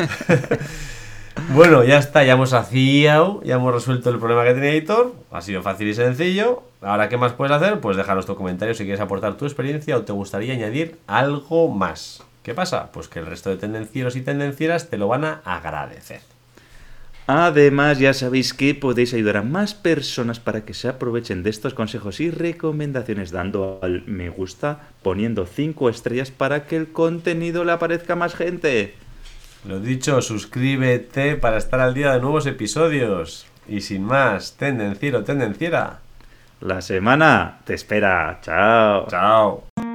Bueno, 1.55 1.85
ya 1.85 1.99
está, 1.99 2.25
ya 2.25 2.33
hemos 2.35 2.51
saciado, 2.51 3.41
ya 3.43 3.55
hemos 3.55 3.73
resuelto 3.73 4.11
el 4.11 4.19
problema 4.19 4.45
que 4.45 4.55
tenía 4.55 4.73
Editor. 4.73 5.15
Ha 5.31 5.41
sido 5.41 5.63
fácil 5.63 5.89
y 5.89 5.95
sencillo. 5.95 6.63
Ahora, 6.83 7.09
¿qué 7.09 7.17
más 7.17 7.33
puedes 7.33 7.55
hacer? 7.55 7.81
Pues 7.81 7.97
déjanos 7.97 8.27
tu 8.27 8.35
comentario 8.35 8.75
si 8.75 8.85
quieres 8.85 9.01
aportar 9.01 9.37
tu 9.37 9.45
experiencia 9.45 9.97
o 9.97 10.03
te 10.03 10.13
gustaría 10.13 10.53
añadir 10.53 10.99
algo 11.07 11.69
más. 11.69 12.23
¿Qué 12.49 12.55
pasa? 12.55 12.91
Pues 12.93 13.09
que 13.09 13.19
el 13.19 13.27
resto 13.27 13.51
de 13.51 13.59
tendencieros 13.59 14.17
y 14.17 14.23
tendencieras 14.23 14.89
te 14.89 14.97
lo 14.97 15.07
van 15.07 15.27
a 15.27 15.43
agradecer. 15.45 16.23
Además, 17.27 17.99
ya 17.99 18.15
sabéis 18.15 18.55
que 18.55 18.75
podéis 18.75 19.13
ayudar 19.13 19.37
a 19.37 19.43
más 19.43 19.75
personas 19.75 20.41
para 20.41 20.65
que 20.65 20.73
se 20.73 20.89
aprovechen 20.89 21.43
de 21.43 21.51
estos 21.51 21.75
consejos 21.75 22.21
y 22.21 22.31
recomendaciones 22.31 23.33
dando 23.33 23.81
al 23.83 24.03
me 24.07 24.31
gusta, 24.31 24.89
poniendo 25.03 25.45
5 25.45 25.91
estrellas 25.91 26.31
para 26.31 26.65
que 26.65 26.77
el 26.77 26.91
contenido 26.91 27.65
le 27.65 27.73
aparezca 27.73 28.15
a 28.15 28.17
más 28.17 28.35
gente. 28.35 28.95
Lo 29.67 29.79
dicho, 29.79 30.23
suscríbete 30.23 31.37
para 31.37 31.59
estar 31.59 31.81
al 31.81 31.93
día 31.93 32.15
de 32.15 32.21
nuevos 32.23 32.47
episodios. 32.47 33.47
Y 33.69 33.83
sin 33.83 34.05
más, 34.05 34.55
tendenciero, 34.57 35.23
tendenciera. 35.23 35.99
La 36.63 36.81
semana 36.81 37.59
te 37.67 37.75
espera. 37.75 38.39
Chao. 38.41 39.07
Chao. 39.11 39.88